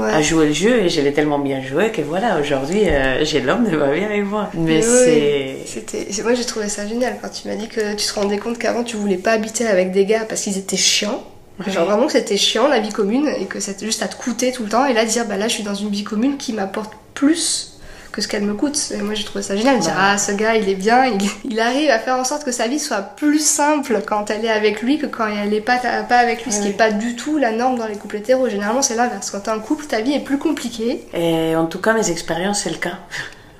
à 0.01 0.21
jouer 0.21 0.47
le 0.47 0.53
jeu 0.53 0.83
et 0.83 0.89
je 0.89 1.01
l'ai 1.01 1.13
tellement 1.13 1.39
bien 1.39 1.63
joué 1.63 1.91
que 1.91 2.01
voilà 2.01 2.39
aujourd'hui 2.39 2.87
euh, 2.87 3.25
j'ai 3.25 3.41
l'homme 3.41 3.67
de 3.67 3.75
ma 3.75 3.91
vie 3.91 4.03
avec 4.03 4.23
moi. 4.23 4.49
Mais 4.53 4.81
c'est 4.81 5.57
c'était 5.65 6.07
moi 6.21 6.33
j'ai 6.33 6.45
trouvé 6.45 6.69
ça 6.69 6.87
génial 6.87 7.17
quand 7.21 7.29
tu 7.29 7.47
m'as 7.47 7.55
dit 7.55 7.67
que 7.67 7.95
tu 7.95 8.05
te 8.05 8.13
rendais 8.13 8.37
compte 8.37 8.57
qu'avant 8.57 8.83
tu 8.83 8.97
voulais 8.97 9.17
pas 9.17 9.31
habiter 9.31 9.65
avec 9.65 9.91
des 9.91 10.05
gars 10.05 10.25
parce 10.27 10.41
qu'ils 10.41 10.57
étaient 10.57 10.77
chiants. 10.77 11.23
Genre 11.67 11.85
vraiment 11.85 12.05
que 12.05 12.13
c'était 12.13 12.37
chiant 12.37 12.67
la 12.67 12.79
vie 12.79 12.93
commune 12.93 13.27
et 13.27 13.45
que 13.45 13.59
c'était 13.59 13.85
juste 13.85 14.01
à 14.01 14.07
te 14.07 14.15
coûter 14.15 14.51
tout 14.51 14.63
le 14.63 14.69
temps. 14.69 14.85
Et 14.85 14.93
là 14.93 15.05
dire 15.05 15.25
bah 15.25 15.37
là 15.37 15.47
je 15.47 15.53
suis 15.53 15.63
dans 15.63 15.75
une 15.75 15.89
vie 15.89 16.03
commune 16.03 16.37
qui 16.37 16.53
m'apporte 16.53 16.93
plus 17.13 17.78
que 18.11 18.21
ce 18.21 18.27
qu'elle 18.27 18.43
me 18.43 18.53
coûte. 18.53 18.91
Et 18.93 19.01
moi 19.01 19.13
j'ai 19.13 19.23
trouvé 19.23 19.43
ça 19.43 19.55
génial 19.55 19.77
de 19.77 19.81
dire 19.81 19.95
ah 19.97 20.17
ce 20.17 20.31
gars 20.31 20.55
il 20.55 20.67
est 20.67 20.75
bien, 20.75 21.05
il, 21.05 21.17
il, 21.45 21.59
arrive 21.59 21.89
à 21.89 21.99
faire 21.99 22.15
en 22.15 22.23
sorte 22.23 22.43
que 22.43 22.51
sa 22.51 22.67
vie 22.67 22.79
soit 22.79 23.01
plus 23.01 23.39
simple 23.39 24.01
quand 24.05 24.29
elle 24.29 24.45
est 24.45 24.49
avec 24.49 24.81
lui 24.81 24.97
que 24.97 25.05
quand 25.05 25.27
elle 25.27 25.49
n'est 25.49 25.61
pas, 25.61 25.77
pas 25.77 26.17
avec 26.17 26.43
lui, 26.45 26.51
ce 26.51 26.61
qui 26.61 26.67
n'est 26.67 26.73
pas 26.73 26.91
du 26.91 27.15
tout 27.15 27.37
la 27.37 27.51
norme 27.51 27.77
dans 27.77 27.87
les 27.87 27.95
couples 27.95 28.17
hétéros. 28.17 28.49
Généralement 28.49 28.81
c'est 28.81 28.95
l'inverse. 28.95 29.31
Quand 29.31 29.41
t'es 29.41 29.51
en 29.51 29.59
couple, 29.59 29.85
ta 29.85 30.01
vie 30.01 30.13
est 30.13 30.23
plus 30.23 30.37
compliquée. 30.37 31.05
Et 31.13 31.55
en 31.55 31.65
tout 31.65 31.79
cas 31.79 31.93
mes 31.93 32.09
expériences 32.09 32.61
c'est 32.63 32.71
le 32.71 32.77
cas. 32.77 32.99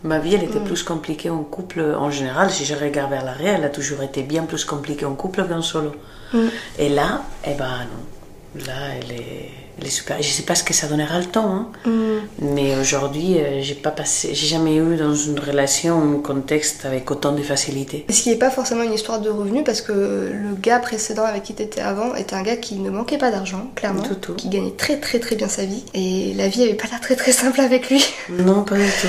Ma 0.02 0.20
vie, 0.20 0.34
elle 0.34 0.44
était 0.44 0.60
mm. 0.60 0.64
plus 0.64 0.84
compliquée 0.84 1.30
en 1.30 1.44
couple 1.44 1.82
en 1.82 2.10
général. 2.10 2.50
Si 2.50 2.64
je 2.64 2.74
regarde 2.74 3.10
vers 3.10 3.26
l'arrière, 3.26 3.56
elle 3.56 3.66
a 3.66 3.70
toujours 3.70 4.02
été 4.02 4.24
bien 4.24 4.44
plus 4.44 4.64
compliquée 4.64 5.06
en 5.06 5.14
couple 5.14 5.46
qu'en 5.46 5.62
solo. 5.62 5.92
Mm. 6.34 6.40
Et 6.78 6.90
là, 6.90 7.24
eh 7.46 7.54
ben 7.54 7.66
non. 7.66 8.66
Là, 8.66 8.96
elle 8.98 9.12
est 9.12 9.52
les 9.84 9.89
super. 9.89 10.22
Je 10.22 10.30
sais 10.30 10.44
pas 10.44 10.56
ce 10.56 10.63
que 10.63 10.74
ça 10.74 10.88
donnera 10.88 11.20
le 11.20 11.26
temps, 11.26 11.50
hein. 11.50 11.68
mm. 11.86 12.46
mais 12.56 12.78
aujourd'hui, 12.80 13.38
euh, 13.39 13.62
j'ai 13.62 13.76
pas 13.76 13.92
passé, 13.92 14.30
j'ai 14.34 14.48
jamais 14.48 14.76
eu 14.76 14.96
dans 14.96 15.15
une 15.15 15.39
relation 15.39 16.02
un 16.02 16.22
contexte 16.22 16.86
avec 16.86 17.10
autant 17.12 17.32
de 17.32 17.42
facilité. 17.42 18.06
Ce 18.10 18.24
qui 18.24 18.30
n'est 18.30 18.38
pas 18.38 18.50
forcément 18.50 18.84
une 18.84 18.94
histoire 18.94 19.20
de 19.20 19.30
revenus, 19.30 19.63
parce 19.65 19.82
que 19.82 19.92
le 19.92 20.56
gars 20.60 20.80
précédent 20.80 21.26
avec 21.26 21.44
qui 21.44 21.54
tu 21.54 21.63
étais 21.63 21.82
avant 21.82 22.15
était 22.15 22.36
un 22.36 22.44
gars 22.44 22.58
qui 22.58 22.76
ne 22.76 22.89
manquait 22.89 23.18
pas 23.18 23.32
d'argent, 23.32 23.72
clairement, 23.76 24.04
qui 24.38 24.50
gagnait 24.50 24.72
très 24.72 24.98
très 24.98 25.20
très 25.20 25.36
bien 25.36 25.48
sa 25.48 25.65
vie, 25.65 25.84
et 25.94 26.34
la 26.36 26.48
vie 26.48 26.63
avait 26.63 26.74
pas 26.74 26.88
l'air 26.89 27.02
très 27.02 27.15
très 27.15 27.32
simple 27.32 27.62
avec 27.62 27.89
lui. 27.89 28.04
Non, 28.30 28.63
pas 28.63 28.76
du 28.76 28.86
tout. 28.86 29.08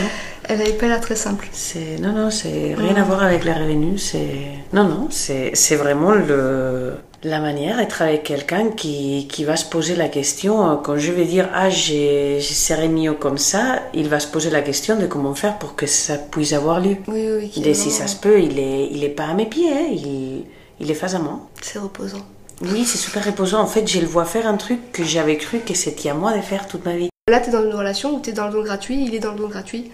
Elle 0.48 0.60
avait 0.60 0.72
pas 0.72 0.86
l'air 0.86 1.00
très 1.00 1.14
simple. 1.14 1.48
C'est 1.52 1.98
non 2.00 2.12
non, 2.12 2.30
c'est 2.30 2.74
rien 2.76 2.96
à 2.96 3.04
voir 3.04 3.22
avec 3.22 3.44
la 3.44 3.54
revenus. 3.54 4.10
C'est 4.10 4.48
non 4.72 4.84
non, 4.84 5.08
c'est 5.10 5.76
vraiment 5.76 6.12
le 6.12 6.94
la 7.22 7.40
manière 7.40 7.76
d'être 7.76 8.02
avec 8.02 8.22
quelqu'un 8.22 8.70
qui, 8.70 9.28
qui, 9.30 9.44
va 9.44 9.56
se 9.56 9.64
poser 9.64 9.94
la 9.94 10.08
question, 10.08 10.70
euh, 10.70 10.76
quand 10.76 10.96
je 10.96 11.12
vais 11.12 11.24
dire 11.24 11.48
ah 11.52 11.68
j'ai 11.68 12.40
serré 12.40 12.88
mieux 12.88 13.12
comme 13.12 13.38
ça, 13.38 13.82
il 13.92 14.08
va 14.08 14.20
se 14.20 14.26
poser 14.26 14.50
la 14.50 14.62
question 14.62 14.96
de 14.96 15.06
comment 15.06 15.34
faire 15.34 15.58
pour 15.58 15.76
que 15.76 15.86
ça 15.86 16.16
puisse 16.16 16.52
avoir 16.52 16.80
lieu. 16.80 16.96
Oui, 17.08 17.28
oui, 17.30 17.62
Et 17.64 17.74
si 17.74 17.90
ça 17.90 18.06
se 18.06 18.16
peut, 18.16 18.40
il 18.40 18.58
est, 18.58 18.88
il 18.90 19.04
est 19.04 19.10
pas 19.10 19.26
à 19.26 19.34
mes 19.34 19.46
pieds, 19.46 19.70
hein, 19.70 19.86
il, 19.90 20.44
il 20.80 20.90
est 20.90 20.94
face 20.94 21.14
à 21.14 21.18
moi. 21.18 21.40
C'est 21.60 21.78
reposant. 21.78 22.24
Oui, 22.62 22.84
c'est 22.84 22.98
super 22.98 23.24
reposant. 23.24 23.60
En 23.60 23.66
fait, 23.66 23.86
je 23.86 24.00
le 24.00 24.06
vois 24.06 24.24
faire 24.24 24.46
un 24.46 24.56
truc 24.56 24.92
que 24.92 25.04
j'avais 25.04 25.36
cru 25.36 25.60
que 25.60 25.74
c'était 25.74 26.10
à 26.10 26.14
moi 26.14 26.36
de 26.36 26.42
faire 26.42 26.68
toute 26.68 26.84
ma 26.84 26.96
vie. 26.96 27.08
Là, 27.30 27.40
tu 27.40 27.48
es 27.48 27.52
dans 27.52 27.64
une 27.64 27.74
relation 27.74 28.16
où 28.16 28.20
tu 28.20 28.30
es 28.30 28.32
dans 28.32 28.46
le 28.46 28.52
don 28.52 28.62
gratuit, 28.62 29.04
il 29.06 29.14
est 29.14 29.20
dans 29.20 29.32
le 29.32 29.38
don 29.38 29.48
gratuit. 29.48 29.90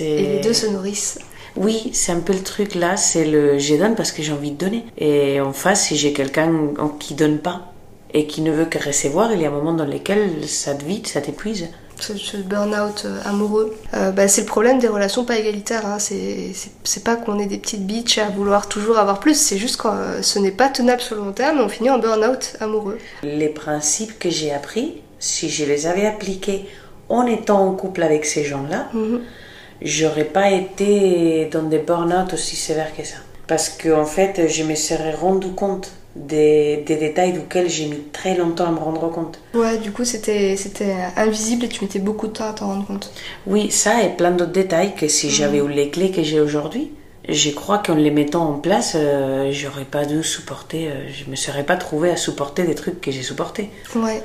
Et 0.00 0.22
les 0.22 0.40
deux 0.40 0.52
se 0.52 0.66
nourrissent. 0.66 1.18
Oui, 1.56 1.90
c'est 1.92 2.12
un 2.12 2.20
peu 2.20 2.32
le 2.32 2.42
truc 2.42 2.74
là, 2.74 2.96
c'est 2.96 3.24
le 3.24 3.58
je 3.58 3.74
donne 3.74 3.94
parce 3.94 4.12
que 4.12 4.22
j'ai 4.22 4.32
envie 4.32 4.50
de 4.50 4.56
donner. 4.56 4.84
Et 4.98 5.40
en 5.40 5.52
face, 5.52 5.86
si 5.86 5.96
j'ai 5.96 6.12
quelqu'un 6.12 6.52
qui 6.98 7.14
donne 7.14 7.38
pas 7.38 7.72
et 8.14 8.26
qui 8.26 8.40
ne 8.42 8.50
veut 8.50 8.64
que 8.64 8.78
recevoir, 8.78 9.32
il 9.32 9.40
y 9.40 9.44
a 9.44 9.48
un 9.48 9.52
moment 9.52 9.74
dans 9.74 9.84
lequel 9.84 10.46
ça 10.46 10.74
te 10.74 10.84
vide, 10.84 11.06
ça 11.06 11.20
t'épuise. 11.20 11.68
Ce, 12.00 12.36
burn-out 12.36 13.02
euh, 13.06 13.18
amoureux, 13.24 13.76
euh, 13.92 14.12
bah, 14.12 14.28
c'est 14.28 14.42
le 14.42 14.46
problème 14.46 14.78
des 14.78 14.86
relations 14.86 15.24
pas 15.24 15.36
égalitaires. 15.36 15.84
Hein. 15.84 15.98
C'est 15.98 17.02
pas 17.02 17.16
qu'on 17.16 17.40
est 17.40 17.46
des 17.46 17.58
petites 17.58 17.84
bitches 17.84 18.18
à 18.18 18.28
vouloir 18.28 18.68
toujours 18.68 18.98
avoir 18.98 19.18
plus, 19.18 19.34
c'est 19.34 19.58
juste 19.58 19.78
que 19.78 19.88
euh, 19.88 20.22
ce 20.22 20.38
n'est 20.38 20.52
pas 20.52 20.68
tenable 20.68 21.00
sur 21.00 21.16
le 21.16 21.22
long 21.22 21.32
terme, 21.32 21.58
on 21.60 21.68
finit 21.68 21.90
en 21.90 21.98
burn-out 21.98 22.56
amoureux. 22.60 22.98
Les 23.24 23.48
principes 23.48 24.16
que 24.20 24.30
j'ai 24.30 24.52
appris, 24.52 25.02
si 25.18 25.50
je 25.50 25.64
les 25.64 25.88
avais 25.88 26.06
appliqués 26.06 26.66
en 27.08 27.26
étant 27.26 27.66
en 27.66 27.72
couple 27.72 28.04
avec 28.04 28.26
ces 28.26 28.44
gens-là, 28.44 28.88
mhm 28.94 29.20
j'aurais 29.82 30.24
pas 30.24 30.50
été 30.50 31.48
dans 31.52 31.62
des 31.62 31.78
burn-out 31.78 32.32
aussi 32.32 32.56
sévères 32.56 32.94
que 32.96 33.04
ça. 33.04 33.16
Parce 33.46 33.68
qu'en 33.68 34.02
en 34.02 34.04
fait, 34.04 34.48
je 34.48 34.62
me 34.62 34.74
serais 34.74 35.14
rendu 35.14 35.48
compte 35.48 35.92
des, 36.14 36.82
des 36.86 36.96
détails 36.96 37.32
duquel 37.32 37.70
j'ai 37.70 37.86
mis 37.86 38.02
très 38.12 38.36
longtemps 38.36 38.66
à 38.66 38.72
me 38.72 38.78
rendre 38.78 39.10
compte. 39.10 39.40
Ouais, 39.54 39.78
du 39.78 39.92
coup, 39.92 40.04
c'était 40.04 40.56
invisible 41.16 41.64
et 41.64 41.68
tu 41.68 41.82
mettais 41.84 41.98
beaucoup 41.98 42.26
de 42.26 42.32
temps 42.32 42.48
à 42.48 42.52
t'en 42.52 42.66
rendre 42.66 42.86
compte. 42.86 43.10
Oui, 43.46 43.70
ça 43.70 44.02
et 44.02 44.10
plein 44.10 44.32
d'autres 44.32 44.52
détails 44.52 44.94
que 44.94 45.08
si 45.08 45.30
j'avais 45.30 45.60
mhm. 45.60 45.70
eu 45.70 45.74
les 45.74 45.90
clés 45.90 46.10
que 46.10 46.22
j'ai 46.22 46.40
aujourd'hui, 46.40 46.92
je 47.28 47.50
crois 47.50 47.78
qu'en 47.78 47.94
les 47.94 48.10
mettant 48.10 48.50
en 48.50 48.54
place, 48.54 48.92
euh, 48.96 49.50
j'aurais 49.52 49.84
pas 49.84 50.04
dû 50.06 50.22
supporter, 50.24 50.88
euh, 50.88 51.08
je 51.08 51.30
me 51.30 51.36
serais 51.36 51.64
pas 51.64 51.76
trouvé 51.76 52.10
à 52.10 52.16
supporter 52.16 52.64
des 52.64 52.74
trucs 52.74 53.00
que 53.00 53.10
j'ai 53.10 53.22
supportés. 53.22 53.70
Ouais 53.94 54.22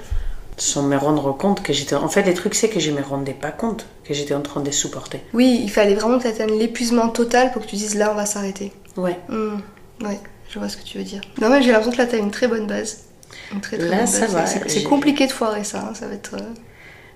sans 0.57 0.83
me 0.83 0.97
rendre 0.97 1.35
compte 1.35 1.63
que 1.63 1.73
j'étais. 1.73 1.95
En 1.95 2.09
fait, 2.09 2.23
les 2.23 2.33
trucs, 2.33 2.55
c'est 2.55 2.69
que 2.69 2.79
je 2.79 2.91
me 2.91 3.01
rendais 3.01 3.33
pas 3.33 3.51
compte 3.51 3.85
que 4.03 4.13
j'étais 4.13 4.33
en 4.33 4.41
train 4.41 4.61
de 4.61 4.71
supporter. 4.71 5.21
Oui, 5.33 5.61
il 5.63 5.69
fallait 5.69 5.95
vraiment 5.95 6.17
que 6.17 6.23
tu 6.23 6.29
atteignes 6.29 6.57
l'épuisement 6.57 7.09
total 7.09 7.51
pour 7.51 7.61
que 7.61 7.67
tu 7.67 7.75
dises 7.75 7.95
là, 7.95 8.11
on 8.11 8.15
va 8.15 8.25
s'arrêter. 8.25 8.73
Ouais. 8.97 9.17
Hmm. 9.29 9.59
Ouais, 10.01 10.19
je 10.49 10.59
vois 10.59 10.69
ce 10.69 10.77
que 10.77 10.83
tu 10.83 10.97
veux 10.97 11.03
dire. 11.03 11.21
Non, 11.41 11.49
mais 11.49 11.61
j'ai 11.61 11.71
l'impression 11.71 11.91
que 11.91 11.97
là, 11.97 12.05
tu 12.05 12.15
as 12.15 12.19
une 12.19 12.31
très 12.31 12.47
bonne 12.47 12.67
base. 12.67 13.03
Une 13.51 13.61
très, 13.61 13.77
très 13.77 13.89
là, 13.89 14.05
ça 14.05 14.27
va. 14.27 14.45
C'est 14.45 14.83
compliqué 14.83 15.27
de 15.27 15.31
foirer 15.31 15.63
ça, 15.63 15.87
hein, 15.89 15.93
ça 15.93 16.07
va 16.07 16.13
être. 16.13 16.35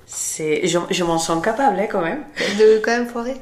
C'est 0.10 0.66
je, 0.66 0.80
je 0.90 1.04
m'en 1.04 1.18
sens 1.18 1.44
capable 1.44 1.78
hein, 1.80 1.88
quand 1.92 2.02
même. 2.02 2.24
De 2.58 2.80
quand 2.84 2.92
même 2.92 3.08
foirer? 3.08 3.36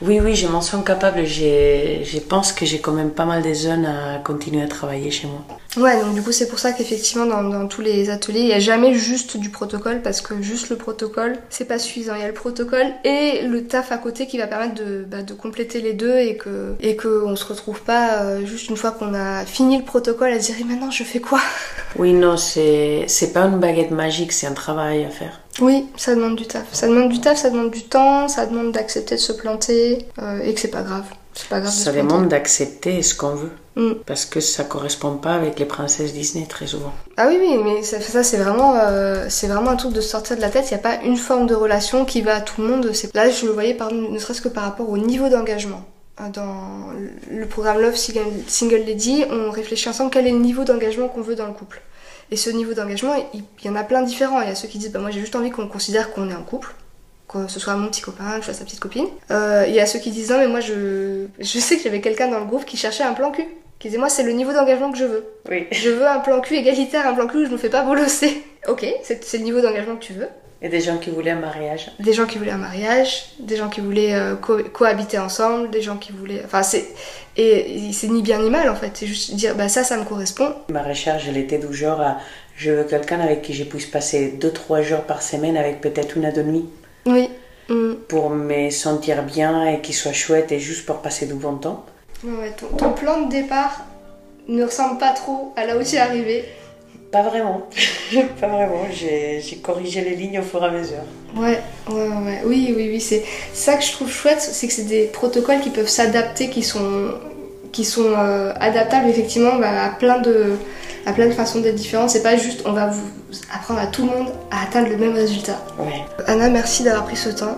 Oui 0.00 0.20
oui 0.20 0.34
je 0.34 0.48
m'en 0.48 0.62
sens 0.62 0.82
capable. 0.82 1.26
Je 1.26 2.18
pense 2.20 2.52
que 2.52 2.64
j'ai 2.64 2.80
quand 2.80 2.92
même 2.92 3.10
pas 3.10 3.26
mal 3.26 3.42
de 3.42 3.52
zones 3.52 3.84
à 3.84 4.18
continuer 4.24 4.62
à 4.62 4.68
travailler 4.68 5.10
chez 5.10 5.26
moi. 5.26 5.44
Ouais 5.76 6.00
donc 6.00 6.14
du 6.14 6.22
coup 6.22 6.32
c'est 6.32 6.48
pour 6.48 6.58
ça 6.58 6.72
qu'effectivement 6.72 7.26
dans, 7.26 7.42
dans, 7.42 7.68
tous 7.68 7.82
les 7.82 8.08
ateliers 8.08 8.40
il 8.40 8.46
n'y 8.46 8.54
a 8.54 8.58
jamais 8.58 8.94
juste 8.94 9.36
du 9.36 9.50
protocole 9.50 10.00
parce 10.00 10.22
que 10.22 10.40
juste 10.40 10.70
le 10.70 10.76
protocole 10.76 11.36
c'est 11.50 11.66
pas 11.66 11.78
suffisant. 11.78 12.14
Il 12.14 12.22
y 12.22 12.24
a 12.24 12.28
le 12.28 12.32
protocole 12.32 12.86
et 13.04 13.42
le 13.42 13.66
taf 13.66 13.92
à 13.92 13.98
côté 13.98 14.26
qui 14.26 14.38
va 14.38 14.46
permettre 14.46 14.76
de, 14.76 15.04
bah, 15.06 15.22
de 15.22 15.34
compléter 15.34 15.82
les 15.82 15.92
deux 15.92 16.16
et 16.16 16.38
que 16.38 16.74
et 16.80 16.96
que 16.96 17.22
on 17.26 17.36
se 17.36 17.44
retrouve 17.44 17.82
pas 17.82 18.22
euh, 18.22 18.46
juste 18.46 18.70
une 18.70 18.78
fois 18.78 18.92
qu'on 18.92 19.12
a 19.12 19.44
fini 19.44 19.76
le 19.76 19.84
protocole 19.84 20.32
à 20.32 20.40
se 20.40 20.46
dire 20.46 20.62
et 20.62 20.64
maintenant 20.64 20.90
je 20.90 21.04
fais 21.04 21.20
quoi? 21.20 21.40
Oui 21.96 22.14
non 22.14 22.38
c'est 22.38 23.04
c'est 23.08 23.34
pas 23.34 23.42
une 23.42 23.58
baguette 23.58 23.90
magique 23.90 24.32
c'est 24.32 24.46
un 24.46 24.54
travail 24.54 25.04
à 25.04 25.10
faire 25.10 25.38
oui, 25.60 25.86
ça 25.96 26.14
demande 26.14 26.36
du 26.36 26.46
taf. 26.46 26.66
Ça 26.72 26.88
demande 26.88 27.08
du 27.10 27.20
taf, 27.20 27.38
ça 27.38 27.50
demande 27.50 27.70
du 27.70 27.84
temps, 27.84 28.28
ça 28.28 28.46
demande 28.46 28.72
d'accepter 28.72 29.16
de 29.16 29.20
se 29.20 29.32
planter 29.32 30.06
euh, 30.20 30.40
et 30.42 30.54
que 30.54 30.60
c'est 30.60 30.68
pas 30.68 30.82
grave. 30.82 31.04
C'est 31.34 31.48
pas 31.48 31.60
grave. 31.60 31.72
Ça 31.72 31.92
demande 31.92 32.28
d'accepter 32.28 33.02
ce 33.02 33.14
qu'on 33.14 33.34
veut. 33.34 33.52
Mm. 33.76 33.92
Parce 34.06 34.24
que 34.24 34.40
ça 34.40 34.64
correspond 34.64 35.16
pas 35.16 35.34
avec 35.34 35.58
les 35.58 35.64
princesses 35.64 36.12
Disney 36.12 36.46
très 36.46 36.66
souvent. 36.66 36.92
Ah 37.16 37.26
oui, 37.28 37.38
oui, 37.40 37.58
mais 37.62 37.82
ça, 37.82 38.22
c'est 38.24 38.36
vraiment, 38.36 38.74
euh, 38.76 39.26
c'est 39.28 39.46
vraiment 39.46 39.70
un 39.70 39.76
truc 39.76 39.92
de 39.92 40.00
sortir 40.00 40.36
de 40.36 40.40
la 40.40 40.50
tête. 40.50 40.66
Il 40.70 40.74
n'y 40.74 40.80
a 40.80 40.82
pas 40.82 41.00
une 41.04 41.16
forme 41.16 41.46
de 41.46 41.54
relation 41.54 42.04
qui 42.04 42.22
va 42.22 42.36
à 42.36 42.40
tout 42.40 42.60
le 42.60 42.68
monde. 42.68 42.90
Là, 43.14 43.30
je 43.30 43.46
le 43.46 43.52
voyais 43.52 43.74
par, 43.74 43.92
ne 43.92 44.18
serait-ce 44.18 44.42
que 44.42 44.48
par 44.48 44.64
rapport 44.64 44.90
au 44.90 44.98
niveau 44.98 45.28
d'engagement. 45.28 45.84
Euh, 46.20 46.28
dans 46.32 46.88
le 47.30 47.46
programme 47.46 47.80
Love 47.80 47.96
Single 47.96 48.82
Lady, 48.84 49.24
on 49.30 49.50
réfléchit 49.50 49.88
ensemble 49.88 50.10
quel 50.10 50.26
est 50.26 50.32
le 50.32 50.38
niveau 50.38 50.64
d'engagement 50.64 51.08
qu'on 51.08 51.22
veut 51.22 51.36
dans 51.36 51.46
le 51.46 51.52
couple. 51.52 51.80
Et 52.30 52.36
ce 52.36 52.50
niveau 52.50 52.74
d'engagement, 52.74 53.14
il, 53.32 53.42
y 53.64 53.68
en 53.68 53.76
a 53.76 53.84
plein 53.84 54.02
différents. 54.02 54.40
Il 54.42 54.48
y 54.48 54.50
a 54.50 54.54
ceux 54.54 54.68
qui 54.68 54.78
disent 54.78 54.92
bah, 54.92 55.00
Moi 55.00 55.10
j'ai 55.10 55.20
juste 55.20 55.36
envie 55.36 55.50
qu'on 55.50 55.66
considère 55.66 56.12
qu'on 56.12 56.30
est 56.30 56.34
en 56.34 56.42
couple, 56.42 56.74
que 57.28 57.48
ce 57.48 57.58
soit 57.58 57.74
mon 57.76 57.88
petit 57.88 58.02
copain, 58.02 58.34
que 58.34 58.40
je 58.40 58.44
sois 58.46 58.54
sa 58.54 58.64
petite 58.64 58.80
copine. 58.80 59.06
Euh, 59.30 59.64
il 59.68 59.74
y 59.74 59.80
a 59.80 59.86
ceux 59.86 59.98
qui 59.98 60.10
disent 60.10 60.30
Non, 60.30 60.38
mais 60.38 60.48
moi 60.48 60.60
je, 60.60 61.26
je 61.38 61.58
sais 61.58 61.76
qu'il 61.76 61.86
y 61.86 61.88
avait 61.88 62.00
quelqu'un 62.00 62.28
dans 62.28 62.38
le 62.38 62.46
groupe 62.46 62.64
qui 62.64 62.76
cherchait 62.76 63.04
un 63.04 63.14
plan 63.14 63.30
cul. 63.30 63.46
Qui 63.78 63.88
disait 63.88 63.98
Moi 63.98 64.08
c'est 64.08 64.24
le 64.24 64.32
niveau 64.32 64.52
d'engagement 64.52 64.92
que 64.92 64.98
je 64.98 65.04
veux. 65.04 65.24
Oui. 65.48 65.66
Je 65.70 65.88
veux 65.88 66.06
un 66.06 66.18
plan 66.18 66.40
cul 66.40 66.56
égalitaire, 66.56 67.06
un 67.06 67.14
plan 67.14 67.26
cul 67.26 67.38
où 67.38 67.46
je 67.46 67.50
me 67.50 67.56
fais 67.56 67.70
pas 67.70 67.82
bolosser. 67.82 68.42
ok, 68.68 68.86
c'est 69.02 69.32
le 69.34 69.44
niveau 69.44 69.60
d'engagement 69.60 69.96
que 69.96 70.04
tu 70.04 70.12
veux. 70.12 70.28
Et 70.60 70.68
des 70.68 70.80
gens 70.80 70.98
qui 70.98 71.10
voulaient 71.10 71.30
un 71.30 71.40
mariage. 71.40 71.92
Des 72.00 72.12
gens 72.12 72.26
qui 72.26 72.38
voulaient 72.38 72.50
un 72.50 72.56
mariage, 72.56 73.26
des 73.38 73.56
gens 73.56 73.68
qui 73.68 73.80
voulaient 73.80 74.14
euh, 74.14 74.34
cohabiter 74.34 75.18
ensemble, 75.18 75.70
des 75.70 75.82
gens 75.82 75.96
qui 75.96 76.10
voulaient. 76.10 76.42
Enfin, 76.44 76.62
c'est. 76.64 76.88
Et 77.36 77.92
c'est 77.92 78.08
ni 78.08 78.22
bien 78.22 78.40
ni 78.40 78.50
mal 78.50 78.68
en 78.68 78.74
fait, 78.74 78.90
c'est 78.94 79.06
juste 79.06 79.34
dire 79.36 79.54
bah 79.54 79.68
ça, 79.68 79.84
ça 79.84 79.96
me 79.96 80.02
correspond. 80.02 80.52
Ma 80.70 80.82
recherche, 80.82 81.26
elle 81.28 81.36
était 81.36 81.58
du 81.58 81.72
genre 81.72 82.00
à 82.00 82.18
je 82.56 82.72
veux 82.72 82.82
quelqu'un 82.82 83.20
avec 83.20 83.42
qui 83.42 83.54
je 83.54 83.62
puisse 83.62 83.86
passer 83.86 84.36
2-3 84.40 84.82
jours 84.82 85.02
par 85.02 85.22
semaine 85.22 85.56
avec 85.56 85.80
peut-être 85.80 86.16
une 86.16 86.24
à 86.24 86.32
demi. 86.32 86.68
Oui. 87.06 87.30
Mm. 87.68 87.94
Pour 88.08 88.30
me 88.30 88.70
sentir 88.70 89.22
bien 89.22 89.66
et 89.68 89.80
qu'il 89.80 89.94
soit 89.94 90.12
chouette 90.12 90.50
et 90.50 90.58
juste 90.58 90.84
pour 90.84 90.96
passer 90.96 91.26
du 91.26 91.34
bon 91.34 91.54
temps. 91.54 91.86
Ouais, 92.24 92.52
ton, 92.58 92.66
ton 92.76 92.92
plan 92.92 93.22
de 93.22 93.30
départ 93.30 93.84
ne 94.48 94.64
ressemble 94.64 94.98
pas 94.98 95.12
trop 95.12 95.52
à 95.56 95.64
là 95.64 95.76
où 95.76 95.84
tu 95.84 95.94
es 95.94 95.98
arrivé. 95.98 96.44
Pas 97.10 97.22
vraiment. 97.22 97.62
pas 98.40 98.46
vraiment. 98.46 98.82
J'ai 98.92 99.56
corrigé 99.62 100.02
les 100.02 100.14
lignes 100.14 100.40
au 100.40 100.42
fur 100.42 100.62
et 100.62 100.66
à 100.66 100.70
mesure. 100.70 100.98
Ouais, 101.36 101.60
ouais, 101.90 102.08
ouais. 102.08 102.42
Oui, 102.44 102.74
oui, 102.76 102.88
oui. 102.92 103.00
C'est 103.00 103.24
ça 103.52 103.76
que 103.76 103.84
je 103.84 103.92
trouve 103.92 104.10
chouette, 104.10 104.40
c'est 104.40 104.66
que 104.66 104.72
c'est 104.72 104.84
des 104.84 105.04
protocoles 105.04 105.60
qui 105.60 105.70
peuvent 105.70 105.88
s'adapter, 105.88 106.50
qui 106.50 106.62
sont, 106.62 107.12
qui 107.72 107.84
sont 107.84 108.12
euh, 108.16 108.52
adaptables 108.60 109.08
effectivement 109.08 109.56
bah, 109.56 109.84
à 109.84 109.88
plein 109.90 110.18
de 110.18 110.56
à 111.06 111.12
plein 111.12 111.26
de 111.26 111.32
façons 111.32 111.60
d'être 111.60 111.76
différentes. 111.76 112.10
C'est 112.10 112.22
pas 112.22 112.36
juste 112.36 112.62
on 112.66 112.72
va 112.72 112.88
vous 112.88 113.08
apprendre 113.54 113.80
à 113.80 113.86
tout 113.86 114.02
le 114.02 114.10
monde 114.10 114.28
à 114.50 114.64
atteindre 114.64 114.88
le 114.88 114.96
même 114.96 115.14
résultat. 115.14 115.64
Ouais. 115.78 116.04
Anna, 116.26 116.50
merci 116.50 116.82
d'avoir 116.82 117.04
pris 117.04 117.16
ce 117.16 117.30
temps. 117.30 117.56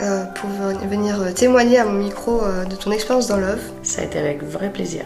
Euh, 0.00 0.24
pour 0.26 0.48
venir 0.88 1.34
témoigner 1.34 1.78
à 1.78 1.84
mon 1.84 1.94
micro 1.94 2.44
euh, 2.44 2.64
de 2.64 2.76
ton 2.76 2.92
expérience 2.92 3.26
dans 3.26 3.36
Love. 3.36 3.58
Ça 3.82 4.02
a 4.02 4.04
été 4.04 4.20
avec 4.20 4.44
vrai 4.44 4.70
plaisir. 4.70 5.02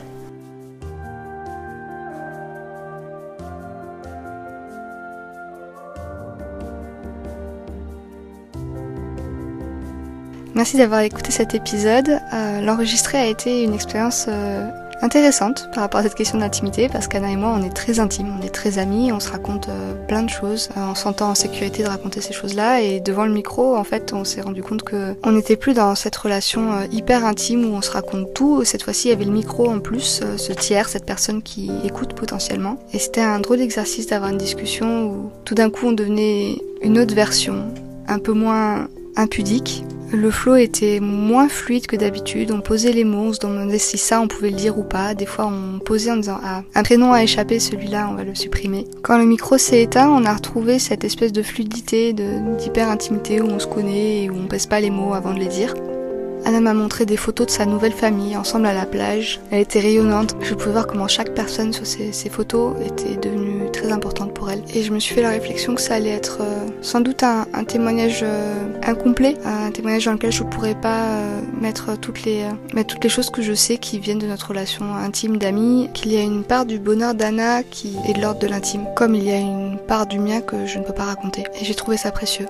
Merci 10.62 10.76
d'avoir 10.76 11.00
écouté 11.00 11.32
cet 11.32 11.56
épisode. 11.56 12.20
Euh, 12.32 12.60
l'enregistrer 12.60 13.18
a 13.18 13.26
été 13.26 13.64
une 13.64 13.74
expérience 13.74 14.26
euh, 14.28 14.70
intéressante 15.00 15.68
par 15.74 15.82
rapport 15.82 15.98
à 15.98 16.02
cette 16.04 16.14
question 16.14 16.38
d'intimité 16.38 16.88
parce 16.88 17.08
qu'Anna 17.08 17.32
et 17.32 17.34
moi 17.34 17.52
on 17.58 17.64
est 17.64 17.74
très 17.74 17.98
intimes, 17.98 18.32
on 18.38 18.46
est 18.46 18.54
très 18.54 18.78
amis, 18.78 19.10
on 19.10 19.18
se 19.18 19.28
raconte 19.28 19.68
euh, 19.68 19.92
plein 20.06 20.22
de 20.22 20.30
choses, 20.30 20.68
on 20.76 20.94
s'entend 20.94 21.30
en 21.30 21.34
sécurité 21.34 21.82
de 21.82 21.88
raconter 21.88 22.20
ces 22.20 22.32
choses-là 22.32 22.80
et 22.80 23.00
devant 23.00 23.24
le 23.24 23.32
micro 23.32 23.76
en 23.76 23.82
fait 23.82 24.12
on 24.12 24.22
s'est 24.22 24.40
rendu 24.40 24.62
compte 24.62 24.84
que 24.84 25.16
on 25.24 25.32
n'était 25.32 25.56
plus 25.56 25.74
dans 25.74 25.96
cette 25.96 26.14
relation 26.14 26.82
hyper 26.92 27.24
intime 27.24 27.64
où 27.64 27.74
on 27.74 27.82
se 27.82 27.90
raconte 27.90 28.32
tout. 28.32 28.62
Cette 28.64 28.84
fois-ci 28.84 29.08
il 29.08 29.10
y 29.10 29.14
avait 29.14 29.24
le 29.24 29.32
micro 29.32 29.68
en 29.68 29.80
plus, 29.80 30.22
ce 30.36 30.52
tiers, 30.52 30.88
cette 30.88 31.06
personne 31.06 31.42
qui 31.42 31.72
écoute 31.82 32.14
potentiellement. 32.14 32.78
Et 32.92 33.00
c'était 33.00 33.20
un 33.20 33.40
drôle 33.40 33.58
d'exercice 33.58 34.06
d'avoir 34.06 34.30
une 34.30 34.38
discussion 34.38 35.06
où 35.06 35.32
tout 35.44 35.56
d'un 35.56 35.70
coup 35.70 35.88
on 35.88 35.92
devenait 35.92 36.54
une 36.82 37.00
autre 37.00 37.16
version, 37.16 37.64
un 38.06 38.20
peu 38.20 38.32
moins 38.32 38.86
impudique. 39.16 39.84
Le 40.12 40.30
flow 40.30 40.56
était 40.56 41.00
moins 41.00 41.48
fluide 41.48 41.86
que 41.86 41.96
d'habitude, 41.96 42.52
on 42.52 42.60
posait 42.60 42.92
les 42.92 43.04
mots, 43.04 43.28
on 43.28 43.32
se 43.32 43.40
demandait 43.40 43.78
si 43.78 43.96
ça 43.96 44.20
on 44.20 44.28
pouvait 44.28 44.50
le 44.50 44.56
dire 44.56 44.78
ou 44.78 44.82
pas. 44.82 45.14
Des 45.14 45.24
fois 45.24 45.46
on 45.46 45.78
posait 45.78 46.10
en 46.10 46.16
disant 46.16 46.38
ah 46.44 46.62
un 46.74 46.82
prénom 46.82 47.14
a 47.14 47.22
échappé, 47.22 47.58
celui-là 47.58 48.08
on 48.10 48.14
va 48.14 48.24
le 48.24 48.34
supprimer. 48.34 48.86
Quand 49.02 49.16
le 49.16 49.24
micro 49.24 49.56
s'est 49.56 49.82
éteint, 49.82 50.10
on 50.10 50.26
a 50.26 50.34
retrouvé 50.34 50.78
cette 50.78 51.04
espèce 51.04 51.32
de 51.32 51.42
fluidité, 51.42 52.12
d'hyper 52.12 52.90
intimité 52.90 53.40
où 53.40 53.46
on 53.46 53.58
se 53.58 53.66
connaît 53.66 54.24
et 54.24 54.30
où 54.30 54.34
on 54.34 54.48
pèse 54.48 54.66
pas 54.66 54.80
les 54.80 54.90
mots 54.90 55.14
avant 55.14 55.32
de 55.32 55.38
les 55.38 55.46
dire. 55.46 55.72
Anna 56.44 56.60
m'a 56.60 56.74
montré 56.74 57.06
des 57.06 57.16
photos 57.16 57.46
de 57.46 57.52
sa 57.52 57.66
nouvelle 57.66 57.92
famille, 57.92 58.36
ensemble 58.36 58.66
à 58.66 58.74
la 58.74 58.84
plage. 58.84 59.40
Elle 59.50 59.60
était 59.60 59.80
rayonnante. 59.80 60.34
Je 60.42 60.54
pouvais 60.54 60.72
voir 60.72 60.86
comment 60.88 61.06
chaque 61.06 61.34
personne 61.34 61.72
sur 61.72 61.86
ces, 61.86 62.12
photos 62.28 62.74
était 62.84 63.16
devenue 63.16 63.61
très 63.72 63.90
importante 63.90 64.32
pour 64.34 64.50
elle. 64.50 64.62
Et 64.74 64.82
je 64.82 64.92
me 64.92 65.00
suis 65.00 65.14
fait 65.14 65.22
la 65.22 65.30
réflexion 65.30 65.74
que 65.74 65.80
ça 65.80 65.94
allait 65.94 66.10
être 66.10 66.38
euh, 66.40 66.68
sans 66.82 67.00
doute 67.00 67.22
un, 67.22 67.44
témoignage 67.64 68.20
euh, 68.22 68.64
incomplet, 68.82 69.36
un 69.44 69.70
témoignage 69.70 70.04
dans 70.04 70.12
lequel 70.12 70.32
je 70.32 70.42
pourrais 70.44 70.74
pas 70.74 71.04
euh, 71.04 71.40
mettre 71.60 71.98
toutes 71.98 72.22
les 72.24 72.44
mettre 72.74 72.94
toutes 72.94 73.04
les 73.04 73.10
choses 73.10 73.30
que 73.30 73.42
je 73.42 73.52
sais 73.54 73.78
qui 73.78 73.98
viennent 73.98 74.18
de 74.18 74.26
notre 74.26 74.48
relation 74.48 74.94
intime 74.94 75.38
d'amis. 75.38 75.88
Qu'il 75.94 76.12
y 76.12 76.16
a 76.16 76.22
une 76.22 76.44
part 76.44 76.66
du 76.66 76.78
bonheur 76.78 77.14
d'Anna 77.14 77.62
qui 77.62 77.96
est 78.06 78.12
de 78.14 78.20
l'ordre 78.20 78.40
de 78.40 78.46
l'intime, 78.46 78.86
comme 78.94 79.14
il 79.14 79.24
y 79.24 79.32
a 79.32 79.38
une 79.38 79.78
part 79.88 80.06
du 80.06 80.18
mien 80.18 80.40
que 80.40 80.66
je 80.66 80.78
ne 80.78 80.84
peux 80.84 80.94
pas 80.94 81.04
raconter. 81.04 81.44
Et 81.60 81.64
j'ai 81.64 81.74
trouvé 81.74 81.96
ça 81.96 82.10
précieux. 82.10 82.46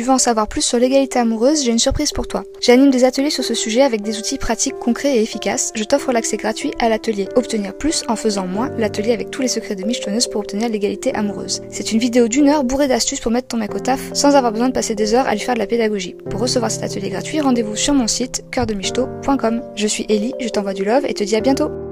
Tu 0.00 0.06
veux 0.06 0.12
en 0.12 0.18
savoir 0.18 0.48
plus 0.48 0.62
sur 0.62 0.78
l'égalité 0.78 1.18
amoureuse, 1.18 1.62
j'ai 1.62 1.72
une 1.72 1.78
surprise 1.78 2.10
pour 2.12 2.26
toi. 2.26 2.44
J'anime 2.62 2.90
des 2.90 3.04
ateliers 3.04 3.28
sur 3.28 3.44
ce 3.44 3.52
sujet 3.52 3.82
avec 3.82 4.00
des 4.00 4.18
outils 4.18 4.38
pratiques 4.38 4.78
concrets 4.78 5.18
et 5.18 5.20
efficaces. 5.20 5.72
Je 5.74 5.84
t'offre 5.84 6.10
l'accès 6.10 6.38
gratuit 6.38 6.72
à 6.78 6.88
l'atelier 6.88 7.28
Obtenir 7.36 7.76
plus 7.76 8.02
en 8.08 8.16
faisant 8.16 8.46
moins, 8.46 8.70
l'atelier 8.78 9.12
avec 9.12 9.30
tous 9.30 9.42
les 9.42 9.48
secrets 9.48 9.74
de 9.74 9.84
michetonneuse 9.84 10.26
pour 10.26 10.40
obtenir 10.40 10.70
l'égalité 10.70 11.14
amoureuse. 11.14 11.60
C'est 11.68 11.92
une 11.92 11.98
vidéo 11.98 12.28
d'une 12.28 12.48
heure 12.48 12.64
bourrée 12.64 12.88
d'astuces 12.88 13.20
pour 13.20 13.30
mettre 13.30 13.48
ton 13.48 13.58
mec 13.58 13.74
au 13.74 13.78
taf 13.78 14.00
sans 14.14 14.36
avoir 14.36 14.52
besoin 14.52 14.68
de 14.68 14.72
passer 14.72 14.94
des 14.94 15.12
heures 15.12 15.28
à 15.28 15.34
lui 15.34 15.40
faire 15.40 15.52
de 15.52 15.58
la 15.58 15.66
pédagogie. 15.66 16.16
Pour 16.30 16.40
recevoir 16.40 16.70
cet 16.70 16.82
atelier 16.82 17.10
gratuit, 17.10 17.42
rendez-vous 17.42 17.76
sur 17.76 17.92
mon 17.92 18.06
site 18.06 18.42
cœurdemichto.com. 18.52 19.60
Je 19.76 19.86
suis 19.86 20.06
Ellie, 20.08 20.32
je 20.40 20.48
t'envoie 20.48 20.72
du 20.72 20.86
love 20.86 21.04
et 21.04 21.12
te 21.12 21.24
dis 21.24 21.36
à 21.36 21.42
bientôt. 21.42 21.89